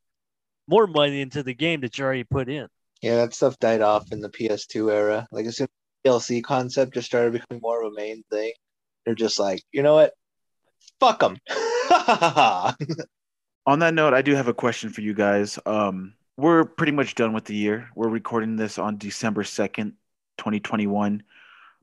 more 0.66 0.86
money 0.86 1.20
into 1.20 1.42
the 1.42 1.54
game 1.54 1.80
that 1.82 1.98
you 1.98 2.04
already 2.04 2.24
put 2.24 2.48
in. 2.48 2.68
yeah, 3.02 3.16
that 3.16 3.34
stuff 3.34 3.58
died 3.58 3.82
off 3.82 4.12
in 4.12 4.20
the 4.20 4.30
PS2 4.30 4.90
era. 4.92 5.26
Like 5.30 5.46
as 5.46 5.56
soon 5.58 5.66
as 5.66 5.70
the 6.04 6.10
DLC 6.10 6.42
concept 6.42 6.94
just 6.94 7.06
started 7.06 7.32
becoming 7.32 7.60
more 7.62 7.82
of 7.82 7.92
a 7.92 7.94
main 7.94 8.24
thing, 8.30 8.52
they're 9.04 9.14
just 9.14 9.38
like, 9.38 9.62
you 9.72 9.82
know 9.82 9.94
what? 9.94 10.12
Fuck 11.00 11.20
them. 11.20 11.36
On 13.66 13.80
that 13.80 13.94
note, 13.94 14.14
I 14.14 14.22
do 14.22 14.34
have 14.34 14.48
a 14.48 14.54
question 14.54 14.90
for 14.90 15.00
you 15.00 15.12
guys. 15.12 15.58
Um, 15.66 16.14
we're 16.36 16.64
pretty 16.64 16.92
much 16.92 17.14
done 17.14 17.32
with 17.32 17.44
the 17.44 17.54
year. 17.56 17.90
We're 17.94 18.08
recording 18.08 18.56
this 18.56 18.78
on 18.78 18.98
December 18.98 19.42
2nd, 19.42 19.92
2021. 20.38 21.22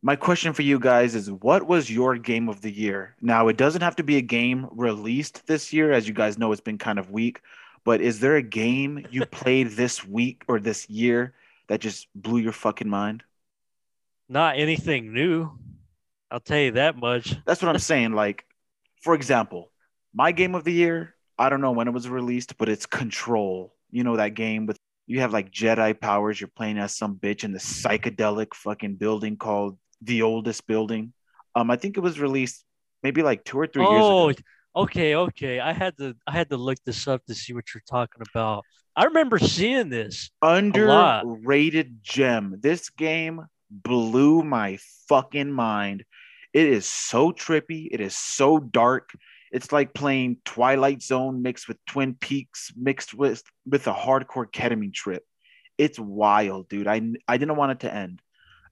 My 0.06 0.18
question 0.18 0.52
for 0.52 0.64
you 0.64 0.80
guys 0.80 1.16
is 1.16 1.32
what 1.32 1.66
was 1.66 1.90
your 1.90 2.18
game 2.18 2.50
of 2.50 2.60
the 2.60 2.70
year? 2.70 3.16
Now, 3.22 3.48
it 3.48 3.56
doesn't 3.56 3.82
have 3.82 3.96
to 3.96 4.04
be 4.04 4.18
a 4.18 4.22
game 4.22 4.68
released 4.72 5.48
this 5.48 5.72
year. 5.72 5.94
As 5.94 6.10
you 6.10 6.14
guys 6.14 6.38
know, 6.38 6.52
it's 6.52 6.60
been 6.60 6.78
kind 6.78 7.00
of 7.00 7.10
weak. 7.10 7.40
But 7.86 8.02
is 8.02 8.20
there 8.20 8.36
a 8.36 8.42
game 8.42 9.08
you 9.12 9.26
played 9.32 9.72
this 9.72 10.06
week 10.06 10.44
or 10.50 10.60
this 10.60 10.90
year 10.90 11.34
that 11.70 11.80
just 11.80 12.10
blew 12.14 12.40
your 12.40 12.52
fucking 12.52 12.90
mind? 12.90 13.24
Not 14.28 14.58
anything 14.58 15.14
new. 15.14 15.50
I'll 16.30 16.42
tell 16.42 16.60
you 16.60 16.72
that 16.72 16.98
much. 16.98 17.38
That's 17.46 17.62
what 17.62 17.70
I'm 17.70 17.80
saying. 17.80 18.12
Like, 18.12 18.44
for 19.02 19.16
example, 19.16 19.72
my 20.14 20.34
game 20.34 20.54
of 20.54 20.66
the 20.66 20.74
year, 20.74 21.16
I 21.40 21.48
don't 21.48 21.62
know 21.62 21.72
when 21.72 21.88
it 21.88 21.94
was 21.94 22.10
released, 22.10 22.58
but 22.58 22.68
it's 22.68 22.86
Control. 22.86 23.74
You 23.90 24.04
know 24.04 24.18
that 24.18 24.34
game 24.34 24.66
with 24.66 24.78
you 25.08 25.22
have 25.22 25.32
like 25.32 25.50
Jedi 25.50 25.98
powers. 25.98 26.42
You're 26.42 26.50
playing 26.50 26.78
as 26.78 26.94
some 26.94 27.16
bitch 27.16 27.46
in 27.46 27.54
the 27.54 27.60
psychedelic 27.60 28.54
fucking 28.54 28.96
building 28.96 29.38
called 29.38 29.78
the 30.04 30.22
oldest 30.24 30.68
building. 30.68 31.14
Um, 31.56 31.70
I 31.72 31.76
think 31.76 31.98
it 31.98 32.02
was 32.02 32.20
released 32.20 32.64
maybe 33.04 33.22
like 33.24 33.44
two 33.44 33.60
or 33.60 33.68
three 33.68 33.86
Oh, 33.86 34.28
years 34.28 34.38
ago. 34.38 34.44
okay, 34.84 35.16
okay. 35.16 35.60
I 35.60 35.74
had 35.74 35.98
to, 35.98 36.16
I 36.28 36.32
had 36.32 36.50
to 36.50 36.58
look 36.58 36.78
this 36.86 37.08
up 37.08 37.26
to 37.26 37.36
see 37.36 37.54
what 37.54 37.74
you're 37.74 37.84
talking 37.90 38.24
about. 38.34 38.64
I 38.96 39.06
remember 39.06 39.40
seeing 39.40 39.90
this. 39.90 40.30
Underrated 40.42 42.00
gem. 42.04 42.58
This 42.60 42.90
game 42.90 43.42
blew 43.70 44.44
my 44.44 44.78
fucking 45.10 45.52
mind. 45.52 46.04
It 46.54 46.68
is 46.68 46.86
so 46.86 47.32
trippy. 47.32 47.88
It 47.92 48.02
is 48.02 48.16
so 48.16 48.60
dark. 48.60 49.10
It's 49.52 49.72
like 49.72 49.94
playing 49.94 50.38
Twilight 50.46 51.02
Zone 51.02 51.42
mixed 51.42 51.68
with 51.68 51.78
Twin 51.88 52.16
Peaks 52.16 52.72
mixed 52.76 53.14
with 53.14 53.44
with 53.66 53.88
a 53.88 53.94
hardcore 53.94 54.48
ketamine 54.52 54.94
trip. 54.94 55.24
It's 55.78 56.00
wild, 56.00 56.70
dude. 56.70 56.88
I 56.88 57.02
I 57.28 57.38
didn't 57.38 57.56
want 57.58 57.72
it 57.74 57.80
to 57.82 57.94
end. 57.94 58.22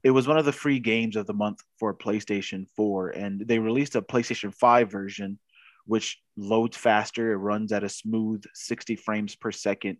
It 0.03 0.11
was 0.11 0.27
one 0.27 0.37
of 0.37 0.45
the 0.45 0.51
free 0.51 0.79
games 0.79 1.15
of 1.15 1.27
the 1.27 1.33
month 1.33 1.61
for 1.79 1.93
PlayStation 1.93 2.65
4, 2.75 3.09
and 3.09 3.41
they 3.41 3.59
released 3.59 3.95
a 3.95 4.01
PlayStation 4.01 4.53
5 4.53 4.89
version, 4.89 5.37
which 5.85 6.19
loads 6.35 6.75
faster. 6.75 7.31
It 7.31 7.37
runs 7.37 7.71
at 7.71 7.83
a 7.83 7.89
smooth 7.89 8.43
60 8.53 8.95
frames 8.95 9.35
per 9.35 9.51
second. 9.51 9.97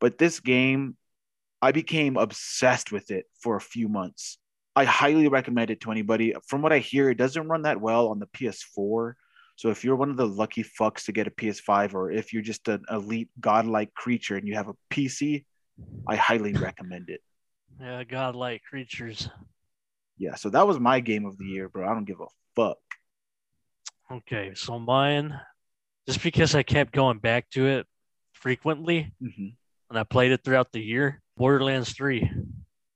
But 0.00 0.18
this 0.18 0.40
game, 0.40 0.96
I 1.62 1.72
became 1.72 2.16
obsessed 2.16 2.92
with 2.92 3.10
it 3.10 3.26
for 3.40 3.56
a 3.56 3.60
few 3.60 3.88
months. 3.88 4.38
I 4.74 4.84
highly 4.84 5.28
recommend 5.28 5.70
it 5.70 5.80
to 5.82 5.90
anybody. 5.90 6.34
From 6.46 6.62
what 6.62 6.72
I 6.72 6.78
hear, 6.78 7.10
it 7.10 7.18
doesn't 7.18 7.48
run 7.48 7.62
that 7.62 7.80
well 7.80 8.08
on 8.08 8.20
the 8.20 8.28
PS4. 8.28 9.14
So 9.56 9.70
if 9.70 9.84
you're 9.84 9.96
one 9.96 10.10
of 10.10 10.16
the 10.16 10.26
lucky 10.26 10.62
fucks 10.62 11.06
to 11.06 11.12
get 11.12 11.26
a 11.26 11.32
PS5, 11.32 11.94
or 11.94 12.12
if 12.12 12.32
you're 12.32 12.42
just 12.42 12.68
an 12.68 12.84
elite 12.90 13.28
godlike 13.40 13.92
creature 13.94 14.36
and 14.36 14.46
you 14.46 14.54
have 14.54 14.68
a 14.68 14.74
PC, 14.90 15.44
I 16.06 16.14
highly 16.14 16.52
recommend 16.52 17.10
it. 17.10 17.20
Yeah, 17.80 18.02
godlike 18.04 18.62
creatures. 18.68 19.28
Yeah, 20.16 20.34
so 20.34 20.50
that 20.50 20.66
was 20.66 20.80
my 20.80 21.00
game 21.00 21.24
of 21.26 21.38
the 21.38 21.44
year, 21.44 21.68
bro. 21.68 21.88
I 21.88 21.94
don't 21.94 22.04
give 22.04 22.20
a 22.20 22.26
fuck. 22.56 22.78
Okay, 24.10 24.52
so 24.54 24.78
mine, 24.78 25.38
just 26.06 26.22
because 26.22 26.54
I 26.54 26.62
kept 26.62 26.92
going 26.92 27.18
back 27.18 27.48
to 27.50 27.66
it 27.66 27.86
frequently, 28.32 29.12
Mhm. 29.22 29.54
and 29.90 29.98
I 29.98 30.02
played 30.02 30.32
it 30.32 30.42
throughout 30.42 30.72
the 30.72 30.82
year, 30.82 31.22
Borderlands 31.36 31.92
3. 31.92 32.28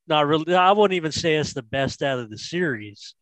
Not 0.09 0.27
really, 0.27 0.55
I 0.55 0.73
wouldn't 0.73 0.97
even 0.97 1.13
say 1.13 1.37
it's 1.37 1.53
the 1.53 1.63
best 1.63 2.03
out 2.03 2.19
of 2.19 2.31
the 2.31 2.39
series, 2.39 3.15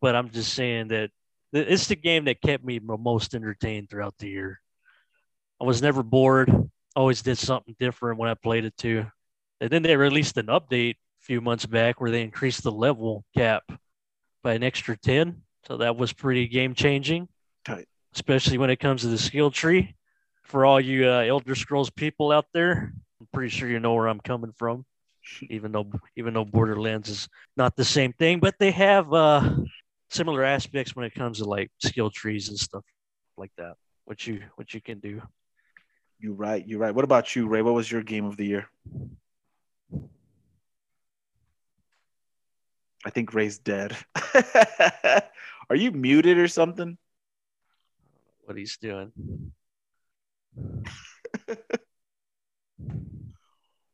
but 0.00 0.14
I'm 0.14 0.30
just 0.30 0.54
saying 0.54 0.88
that 0.88 1.10
it's 1.52 1.88
the 1.88 1.96
game 1.96 2.26
that 2.26 2.40
kept 2.40 2.62
me 2.62 2.78
most 2.78 3.34
entertained 3.34 3.90
throughout 3.90 4.16
the 4.18 4.28
year. 4.28 4.60
I 5.60 5.64
was 5.64 5.82
never 5.82 6.04
bored, 6.04 6.70
always 6.94 7.22
did 7.22 7.38
something 7.38 7.74
different 7.80 8.18
when 8.20 8.28
I 8.28 8.34
played 8.34 8.64
it 8.64 8.76
too. 8.76 9.10
And 9.60 9.70
then 9.70 9.82
they 9.82 9.96
released 9.96 10.36
an 10.36 10.46
update 10.46 10.96
few 11.28 11.40
months 11.42 11.66
back 11.66 12.00
where 12.00 12.10
they 12.10 12.22
increased 12.22 12.62
the 12.62 12.72
level 12.72 13.22
cap 13.36 13.62
by 14.42 14.54
an 14.54 14.62
extra 14.62 14.96
10. 14.96 15.42
So 15.66 15.76
that 15.76 15.96
was 15.96 16.12
pretty 16.12 16.48
game 16.48 16.74
changing, 16.74 17.28
especially 18.14 18.56
when 18.56 18.70
it 18.70 18.80
comes 18.80 19.02
to 19.02 19.08
the 19.08 19.18
skill 19.18 19.50
tree. 19.50 19.94
For 20.44 20.64
all 20.64 20.80
you 20.80 21.06
uh, 21.06 21.20
Elder 21.20 21.54
Scrolls 21.54 21.90
people 21.90 22.32
out 22.32 22.46
there, 22.54 22.94
I'm 23.20 23.28
pretty 23.34 23.50
sure 23.50 23.68
you 23.68 23.78
know 23.78 23.92
where 23.92 24.08
I'm 24.08 24.20
coming 24.20 24.52
from. 24.56 24.86
Even 25.50 25.72
though 25.72 25.90
even 26.16 26.32
though 26.32 26.46
Borderlands 26.46 27.10
is 27.10 27.28
not 27.54 27.76
the 27.76 27.84
same 27.84 28.14
thing, 28.14 28.40
but 28.40 28.54
they 28.58 28.70
have 28.70 29.12
uh, 29.12 29.56
similar 30.08 30.42
aspects 30.42 30.96
when 30.96 31.04
it 31.04 31.14
comes 31.14 31.38
to 31.38 31.44
like 31.44 31.70
skill 31.80 32.08
trees 32.08 32.48
and 32.48 32.58
stuff 32.58 32.82
like 33.36 33.50
that. 33.58 33.74
What 34.06 34.26
you 34.26 34.40
what 34.54 34.72
you 34.72 34.80
can 34.80 35.00
do. 35.00 35.20
You're 36.18 36.32
right. 36.32 36.66
You're 36.66 36.80
right. 36.80 36.94
What 36.94 37.04
about 37.04 37.36
you, 37.36 37.46
Ray? 37.46 37.60
What 37.60 37.74
was 37.74 37.92
your 37.92 38.02
game 38.02 38.24
of 38.24 38.38
the 38.38 38.46
year? 38.46 38.70
I 43.04 43.10
think 43.10 43.34
Ray's 43.34 43.58
dead. 43.58 43.96
Are 45.70 45.76
you 45.76 45.90
muted 45.92 46.38
or 46.38 46.48
something? 46.48 46.98
What 48.44 48.56
he's 48.56 48.76
doing. 48.78 49.12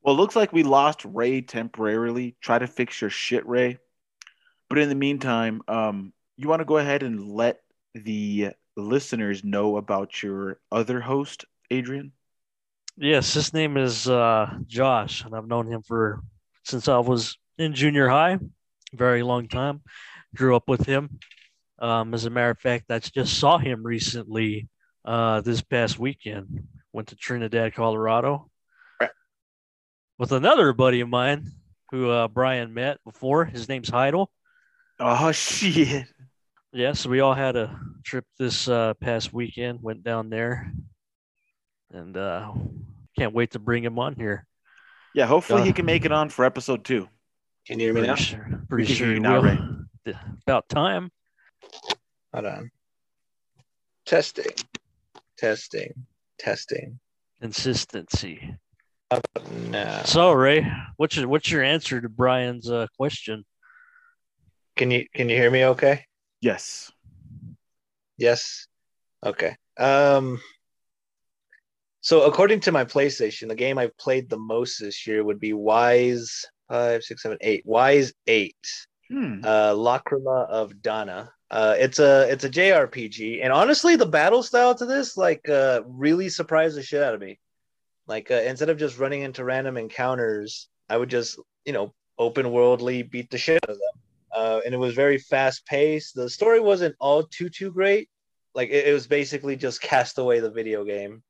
Well, 0.04 0.14
it 0.14 0.18
looks 0.18 0.36
like 0.36 0.52
we 0.52 0.64
lost 0.64 1.02
Ray 1.06 1.40
temporarily. 1.40 2.36
Try 2.42 2.58
to 2.58 2.66
fix 2.66 3.00
your 3.00 3.08
shit, 3.08 3.46
Ray. 3.46 3.78
But 4.68 4.78
in 4.78 4.90
the 4.90 4.94
meantime, 4.94 5.62
um, 5.66 6.12
you 6.36 6.46
want 6.46 6.60
to 6.60 6.66
go 6.66 6.76
ahead 6.76 7.02
and 7.02 7.32
let 7.32 7.60
the 7.94 8.50
listeners 8.76 9.42
know 9.42 9.78
about 9.78 10.22
your 10.22 10.60
other 10.70 11.00
host, 11.00 11.46
Adrian? 11.70 12.12
Yes, 12.98 13.32
his 13.32 13.54
name 13.54 13.78
is 13.78 14.06
uh, 14.06 14.58
Josh, 14.66 15.24
and 15.24 15.34
I've 15.34 15.48
known 15.48 15.72
him 15.72 15.82
for 15.82 16.20
since 16.64 16.86
I 16.86 16.98
was 16.98 17.38
in 17.56 17.74
junior 17.74 18.08
high, 18.08 18.38
very 18.96 19.22
long 19.22 19.48
time. 19.48 19.83
Grew 20.35 20.57
up 20.57 20.68
with 20.68 20.87
him. 20.87 21.18
Um, 21.78 22.14
as 22.14 22.24
a 22.24 22.30
matter 22.30 22.50
of 22.50 22.59
fact, 22.61 22.90
I 22.90 22.98
just 22.98 23.38
saw 23.38 23.59
him 23.59 23.83
recently 23.85 24.68
uh, 25.04 25.40
this 25.42 25.61
past 25.61 25.98
weekend. 25.98 26.66
Went 26.92 27.09
to 27.09 27.16
Trinidad, 27.16 27.74
Colorado, 27.74 28.50
Right. 29.00 29.11
with 30.18 30.33
another 30.33 30.72
buddy 30.72 31.00
of 31.00 31.09
mine 31.09 31.50
who 31.90 32.09
uh, 32.09 32.28
Brian 32.28 32.72
met 32.72 32.98
before. 33.04 33.44
His 33.44 33.68
name's 33.68 33.88
Heidel. 33.88 34.30
Oh 35.00 35.33
shit! 35.33 36.07
Yeah, 36.72 36.92
so 36.92 37.11
we 37.11 37.20
all 37.20 37.35
had 37.35 37.57
a 37.57 37.78
trip 38.04 38.24
this 38.38 38.68
uh, 38.68 38.94
past 38.94 39.33
weekend. 39.33 39.80
Went 39.83 40.04
down 40.04 40.30
there, 40.30 40.72
and 41.92 42.16
uh, 42.16 42.52
can't 43.18 43.35
wait 43.35 43.50
to 43.52 43.59
bring 43.59 43.83
him 43.85 43.98
on 43.98 44.14
here. 44.14 44.46
Yeah, 45.14 45.26
hopefully 45.26 45.62
he 45.64 45.70
Uh, 45.70 45.74
can 45.74 45.87
make 45.87 46.04
it 46.04 46.12
on 46.12 46.28
for 46.28 46.44
episode 46.44 46.85
two. 46.85 47.09
Can 47.66 47.78
you 47.80 47.87
hear 47.87 47.94
me 47.94 48.02
now? 48.07 48.14
sure. 48.14 48.53
Pretty 48.74 48.88
can 48.88 48.96
sure 48.96 49.12
you 49.12 49.20
now, 49.20 49.40
will. 49.40 49.56
Ray. 50.06 50.14
About 50.46 50.68
time. 50.68 51.10
Hold 52.32 52.46
on. 52.46 52.70
Testing. 54.04 54.50
Testing. 55.38 55.92
Testing. 56.40 56.98
Consistency. 57.40 58.56
No. 59.70 60.02
So 60.04 60.32
Ray, 60.32 60.66
what's 60.96 61.16
your 61.16 61.28
what's 61.28 61.50
your 61.50 61.62
answer 61.62 62.00
to 62.00 62.08
Brian's 62.08 62.68
uh, 62.68 62.88
question? 62.96 63.44
Can 64.76 64.90
you 64.90 65.06
can 65.14 65.28
you 65.28 65.37
hear 65.37 65.52
me 65.52 65.66
okay? 65.66 66.04
Yes. 66.40 66.90
Yes. 68.16 68.66
Okay. 69.24 69.56
Um 69.78 70.40
so 72.00 72.22
according 72.22 72.60
to 72.60 72.72
my 72.72 72.84
PlayStation, 72.84 73.46
the 73.46 73.54
game 73.54 73.78
I've 73.78 73.96
played 73.98 74.28
the 74.28 74.38
most 74.38 74.80
this 74.80 75.06
year 75.06 75.22
would 75.22 75.38
be 75.38 75.54
Ys 75.54 76.44
five, 76.74 77.04
six, 77.04 77.22
seven, 77.22 77.38
eight. 77.40 77.64
Ys 77.66 78.12
eight. 78.26 78.66
Hmm. 79.08 79.40
Uh 79.44 79.72
Lacrima 79.74 80.48
of 80.48 80.82
Dana. 80.82 81.30
Uh 81.50 81.74
it's 81.78 81.98
a 81.98 82.28
it's 82.30 82.44
a 82.44 82.50
JRPG. 82.50 83.40
And 83.42 83.52
honestly, 83.52 83.96
the 83.96 84.06
battle 84.06 84.42
style 84.42 84.74
to 84.74 84.87
this 84.87 85.16
like 85.16 85.48
uh 85.48 85.82
really 85.87 86.28
surprised 86.28 86.76
the 86.76 86.82
shit 86.82 87.02
out 87.02 87.14
of 87.14 87.20
me. 87.20 87.38
Like 88.06 88.30
uh, 88.30 88.42
instead 88.50 88.70
of 88.70 88.78
just 88.78 88.98
running 88.98 89.22
into 89.22 89.44
random 89.44 89.76
encounters, 89.76 90.68
I 90.90 90.96
would 90.98 91.08
just, 91.08 91.38
you 91.64 91.72
know, 91.72 91.94
open 92.18 92.50
worldly 92.50 93.02
beat 93.02 93.30
the 93.30 93.38
shit 93.38 93.62
out 93.64 93.70
of 93.70 93.78
them. 93.78 94.02
Uh, 94.37 94.60
and 94.64 94.74
it 94.74 94.78
was 94.78 94.94
very 94.94 95.18
fast 95.18 95.64
paced. 95.64 96.14
The 96.14 96.28
story 96.28 96.60
wasn't 96.60 96.96
all 96.98 97.22
too 97.22 97.48
too 97.48 97.70
great. 97.70 98.08
Like 98.54 98.70
it, 98.70 98.88
it 98.88 98.92
was 98.92 99.06
basically 99.06 99.56
just 99.56 99.80
Castaway 99.80 100.40
the 100.40 100.50
video 100.50 100.84
game, 100.84 101.22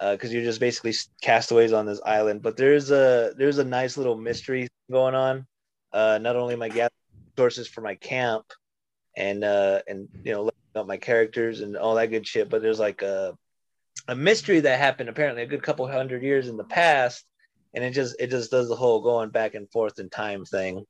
because 0.00 0.32
you're 0.32 0.44
just 0.44 0.60
basically 0.60 0.94
castaways 1.22 1.72
on 1.72 1.86
this 1.86 2.00
island. 2.04 2.42
But 2.42 2.56
there's 2.56 2.90
a 2.90 3.32
there's 3.36 3.58
a 3.58 3.64
nice 3.64 3.96
little 3.96 4.16
mystery 4.16 4.68
going 4.90 5.14
on. 5.14 5.46
Uh, 5.92 6.18
not 6.20 6.36
only 6.36 6.56
my 6.56 6.68
gathering 6.68 6.90
sources 7.36 7.68
for 7.68 7.80
my 7.80 7.94
camp, 7.94 8.44
and 9.16 9.42
uh, 9.44 9.80
and 9.86 10.08
you 10.24 10.32
know 10.32 10.50
up 10.74 10.86
my 10.86 10.96
characters 10.96 11.60
and 11.60 11.76
all 11.76 11.94
that 11.94 12.10
good 12.10 12.26
shit, 12.26 12.48
but 12.48 12.62
there's 12.62 12.78
like 12.78 13.02
a 13.02 13.36
a 14.06 14.14
mystery 14.14 14.60
that 14.60 14.78
happened 14.78 15.08
apparently 15.08 15.42
a 15.42 15.46
good 15.46 15.62
couple 15.62 15.86
hundred 15.86 16.22
years 16.22 16.48
in 16.48 16.56
the 16.56 16.64
past, 16.64 17.24
and 17.74 17.84
it 17.84 17.90
just 17.90 18.16
it 18.18 18.28
just 18.30 18.50
does 18.50 18.68
the 18.68 18.76
whole 18.76 19.00
going 19.00 19.30
back 19.30 19.54
and 19.54 19.70
forth 19.70 19.98
in 19.98 20.10
time 20.10 20.44
thing 20.44 20.84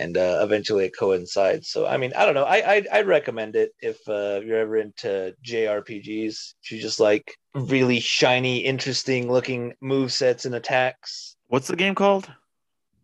and 0.00 0.16
uh, 0.16 0.40
eventually 0.40 0.86
it 0.86 0.96
coincides. 0.98 1.68
So 1.68 1.86
I 1.86 1.98
mean, 1.98 2.12
I 2.16 2.24
don't 2.24 2.34
know. 2.34 2.44
I 2.44 2.72
I'd, 2.72 2.88
I'd 2.88 3.06
recommend 3.06 3.54
it 3.54 3.72
if 3.80 3.96
uh, 4.08 4.40
you're 4.42 4.58
ever 4.58 4.78
into 4.78 5.34
JRPGs. 5.44 6.54
If 6.62 6.72
you 6.72 6.80
just 6.80 7.00
like 7.00 7.36
really 7.54 8.00
shiny, 8.00 8.58
interesting 8.60 9.30
looking 9.30 9.74
move 9.82 10.10
sets 10.10 10.46
and 10.46 10.54
attacks. 10.54 11.36
What's 11.48 11.68
the 11.68 11.76
game 11.76 11.94
called? 11.94 12.30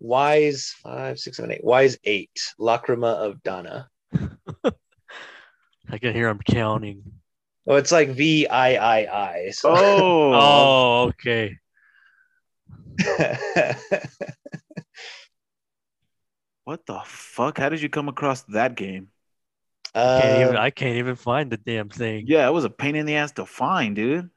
Ys 0.00 0.74
five, 0.82 1.18
six, 1.18 1.36
seven, 1.36 1.52
eight. 1.52 1.62
Ys 1.64 1.98
eight. 2.04 2.54
Lacrima 2.60 3.14
of 3.14 3.42
Dana. 3.42 3.88
I 5.88 5.98
can 5.98 6.14
hear 6.14 6.28
him 6.28 6.40
counting. 6.48 7.02
Oh, 7.66 7.76
it's 7.76 7.92
like 7.92 8.10
V 8.10 8.46
I 8.46 8.74
I 8.74 8.98
I. 9.30 9.50
So. 9.50 9.74
Oh. 9.76 10.32
Oh, 10.38 11.08
okay. 11.08 11.56
What 16.66 16.84
the 16.84 17.00
fuck? 17.04 17.58
How 17.58 17.68
did 17.68 17.80
you 17.80 17.88
come 17.88 18.08
across 18.08 18.42
that 18.48 18.74
game? 18.74 19.06
Can't 19.94 20.40
even, 20.42 20.56
I 20.56 20.70
can't 20.70 20.96
even 20.96 21.14
find 21.14 21.48
the 21.48 21.56
damn 21.56 21.88
thing. 21.88 22.24
Yeah, 22.26 22.46
it 22.48 22.50
was 22.50 22.64
a 22.64 22.70
pain 22.70 22.96
in 22.96 23.06
the 23.06 23.14
ass 23.14 23.30
to 23.32 23.46
find, 23.46 23.94
dude. 23.94 24.28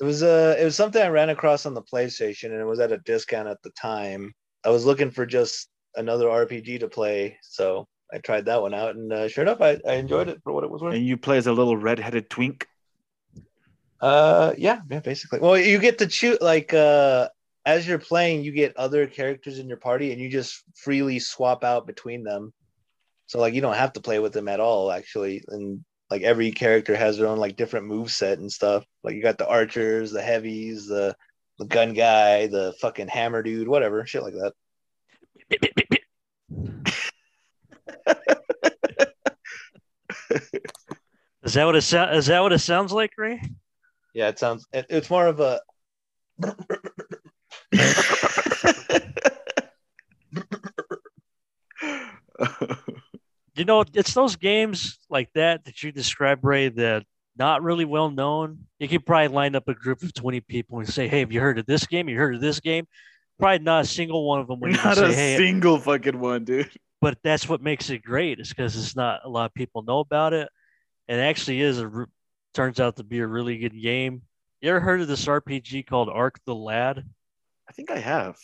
It 0.00 0.04
was 0.04 0.22
uh 0.22 0.54
it 0.58 0.64
was 0.64 0.76
something 0.76 1.02
I 1.02 1.08
ran 1.08 1.28
across 1.28 1.66
on 1.66 1.74
the 1.74 1.82
PlayStation 1.82 2.52
and 2.52 2.60
it 2.60 2.66
was 2.66 2.78
at 2.78 2.92
a 2.92 2.98
discount 2.98 3.48
at 3.48 3.60
the 3.62 3.70
time. 3.70 4.32
I 4.66 4.70
was 4.70 4.84
looking 4.84 5.12
for 5.12 5.24
just 5.24 5.68
another 5.94 6.26
RPG 6.26 6.80
to 6.80 6.88
play, 6.88 7.38
so 7.40 7.86
I 8.12 8.18
tried 8.18 8.46
that 8.46 8.60
one 8.60 8.74
out 8.74 8.96
and 8.96 9.12
uh, 9.12 9.28
sure 9.28 9.42
enough 9.42 9.60
I, 9.60 9.78
I 9.86 9.94
enjoyed 9.94 10.28
it 10.28 10.40
for 10.42 10.52
what 10.52 10.64
it 10.64 10.70
was 10.70 10.82
worth. 10.82 10.94
And 10.94 11.06
you 11.06 11.16
play 11.16 11.38
as 11.38 11.46
a 11.46 11.52
little 11.52 11.76
red-headed 11.76 12.28
twink. 12.28 12.66
Uh 14.00 14.52
yeah, 14.58 14.80
yeah, 14.90 15.00
basically. 15.00 15.38
Well, 15.38 15.56
you 15.56 15.78
get 15.78 15.98
to 15.98 16.06
choose 16.06 16.38
like 16.40 16.74
uh 16.74 17.28
as 17.64 17.86
you're 17.86 17.98
playing, 17.98 18.44
you 18.44 18.52
get 18.52 18.76
other 18.76 19.06
characters 19.06 19.58
in 19.58 19.68
your 19.68 19.78
party 19.78 20.12
and 20.12 20.20
you 20.20 20.28
just 20.28 20.62
freely 20.74 21.18
swap 21.18 21.64
out 21.64 21.86
between 21.86 22.22
them. 22.22 22.52
So 23.26 23.40
like 23.40 23.54
you 23.54 23.60
don't 23.60 23.74
have 23.74 23.92
to 23.94 24.00
play 24.00 24.18
with 24.18 24.32
them 24.32 24.48
at 24.48 24.60
all 24.60 24.92
actually. 24.92 25.42
And 25.48 25.84
like 26.10 26.22
every 26.22 26.50
character 26.50 26.94
has 26.94 27.18
their 27.18 27.28
own 27.28 27.38
like 27.38 27.56
different 27.56 27.86
move 27.86 28.10
set 28.10 28.38
and 28.38 28.52
stuff. 28.52 28.84
Like 29.02 29.14
you 29.14 29.22
got 29.22 29.38
the 29.38 29.48
archers, 29.48 30.10
the 30.12 30.22
heavies, 30.22 30.86
the 30.88 31.16
the 31.58 31.66
gun 31.66 31.94
guy, 31.94 32.46
the 32.46 32.74
fucking 32.80 33.08
hammer 33.08 33.42
dude, 33.42 33.68
whatever, 33.68 34.04
shit 34.06 34.22
like 34.22 34.34
that. 34.34 34.52
Is 41.42 41.54
that 41.54 41.64
what 41.64 41.76
it 41.76 41.82
so- 41.82 42.10
is 42.10 42.26
that 42.26 42.40
what 42.40 42.52
it 42.52 42.58
sounds 42.58 42.92
like, 42.92 43.12
Ray? 43.16 43.40
Yeah, 44.14 44.28
it 44.28 44.38
sounds. 44.38 44.66
It, 44.72 44.86
it's 44.88 45.10
more 45.10 45.26
of 45.26 45.40
a. 45.40 45.60
You 53.54 53.64
know, 53.64 53.84
it's 53.94 54.12
those 54.12 54.36
games 54.36 54.98
like 55.08 55.32
that 55.34 55.64
that 55.64 55.82
you 55.82 55.90
describe, 55.90 56.44
Ray, 56.44 56.68
that 56.68 57.04
not 57.38 57.62
really 57.62 57.86
well 57.86 58.10
known. 58.10 58.65
You 58.78 58.88
could 58.88 59.06
probably 59.06 59.28
line 59.28 59.54
up 59.54 59.68
a 59.68 59.74
group 59.74 60.02
of 60.02 60.12
20 60.12 60.40
people 60.42 60.78
and 60.78 60.88
say, 60.88 61.08
Hey, 61.08 61.20
have 61.20 61.32
you 61.32 61.40
heard 61.40 61.58
of 61.58 61.66
this 61.66 61.86
game? 61.86 62.08
You 62.08 62.16
heard 62.18 62.34
of 62.34 62.40
this 62.40 62.60
game? 62.60 62.86
Probably 63.38 63.58
not 63.60 63.84
a 63.84 63.86
single 63.86 64.26
one 64.26 64.40
of 64.40 64.48
them 64.48 64.60
would 64.60 64.72
Not 64.72 64.96
say, 64.96 65.10
a 65.10 65.12
Hey, 65.12 65.36
single 65.36 65.78
fucking 65.78 66.18
one, 66.18 66.44
dude. 66.44 66.70
but 67.00 67.18
that's 67.22 67.48
what 67.48 67.62
makes 67.62 67.90
it 67.90 68.02
great 68.02 68.40
is 68.40 68.48
because 68.50 68.76
it's 68.76 68.96
not 68.96 69.20
a 69.24 69.28
lot 69.28 69.46
of 69.46 69.54
people 69.54 69.82
know 69.82 70.00
about 70.00 70.32
it. 70.32 70.48
And 71.08 71.20
it 71.20 71.24
actually 71.24 71.60
is 71.60 71.80
a 71.80 72.06
turns 72.54 72.80
out 72.80 72.96
to 72.96 73.04
be 73.04 73.20
a 73.20 73.26
really 73.26 73.58
good 73.58 73.80
game. 73.80 74.22
You 74.60 74.70
ever 74.70 74.80
heard 74.80 75.00
of 75.00 75.08
this 75.08 75.26
RPG 75.26 75.86
called 75.86 76.08
Arc 76.08 76.38
the 76.46 76.54
Lad? 76.54 77.04
I 77.68 77.72
think 77.72 77.90
I 77.90 77.98
have. 77.98 78.36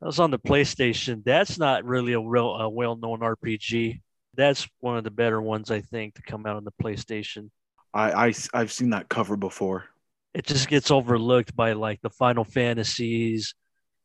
That 0.00 0.06
was 0.06 0.18
on 0.20 0.30
the 0.30 0.38
PlayStation. 0.38 1.22
That's 1.24 1.58
not 1.58 1.84
really 1.84 2.12
a 2.14 2.20
real 2.20 2.54
a 2.56 2.68
well-known 2.68 3.20
RPG. 3.20 4.00
That's 4.34 4.68
one 4.80 4.96
of 4.96 5.04
the 5.04 5.10
better 5.10 5.42
ones 5.42 5.70
I 5.70 5.80
think 5.80 6.14
to 6.14 6.22
come 6.22 6.46
out 6.46 6.56
on 6.56 6.64
the 6.64 6.72
PlayStation. 6.82 7.50
I, 7.94 8.28
I 8.28 8.34
I've 8.54 8.72
seen 8.72 8.90
that 8.90 9.08
cover 9.08 9.36
before. 9.36 9.86
It 10.34 10.46
just 10.46 10.68
gets 10.68 10.90
overlooked 10.90 11.56
by 11.56 11.72
like 11.72 12.00
the 12.00 12.10
Final 12.10 12.44
Fantasies 12.44 13.54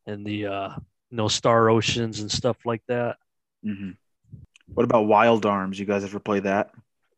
and 0.06 0.26
the 0.26 0.46
uh 0.46 0.68
you 1.10 1.16
know 1.16 1.28
Star 1.28 1.68
Oceans 1.70 2.20
and 2.20 2.30
stuff 2.30 2.56
like 2.64 2.82
that. 2.88 3.16
hmm 3.62 3.90
What 4.74 4.84
about 4.84 5.06
Wild 5.06 5.46
Arms? 5.46 5.78
You 5.78 5.86
guys 5.86 6.04
ever 6.04 6.18
play 6.18 6.40
that? 6.40 6.70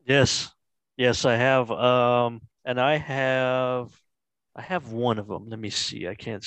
Yes. 0.05 0.49
Yes, 0.97 1.25
I 1.25 1.35
have 1.35 1.71
um 1.71 2.41
and 2.65 2.79
I 2.79 2.97
have 2.97 3.91
I 4.55 4.61
have 4.61 4.91
one 4.91 5.19
of 5.19 5.27
them. 5.27 5.49
Let 5.49 5.59
me 5.59 5.69
see. 5.69 6.07
I 6.07 6.15
can't 6.15 6.45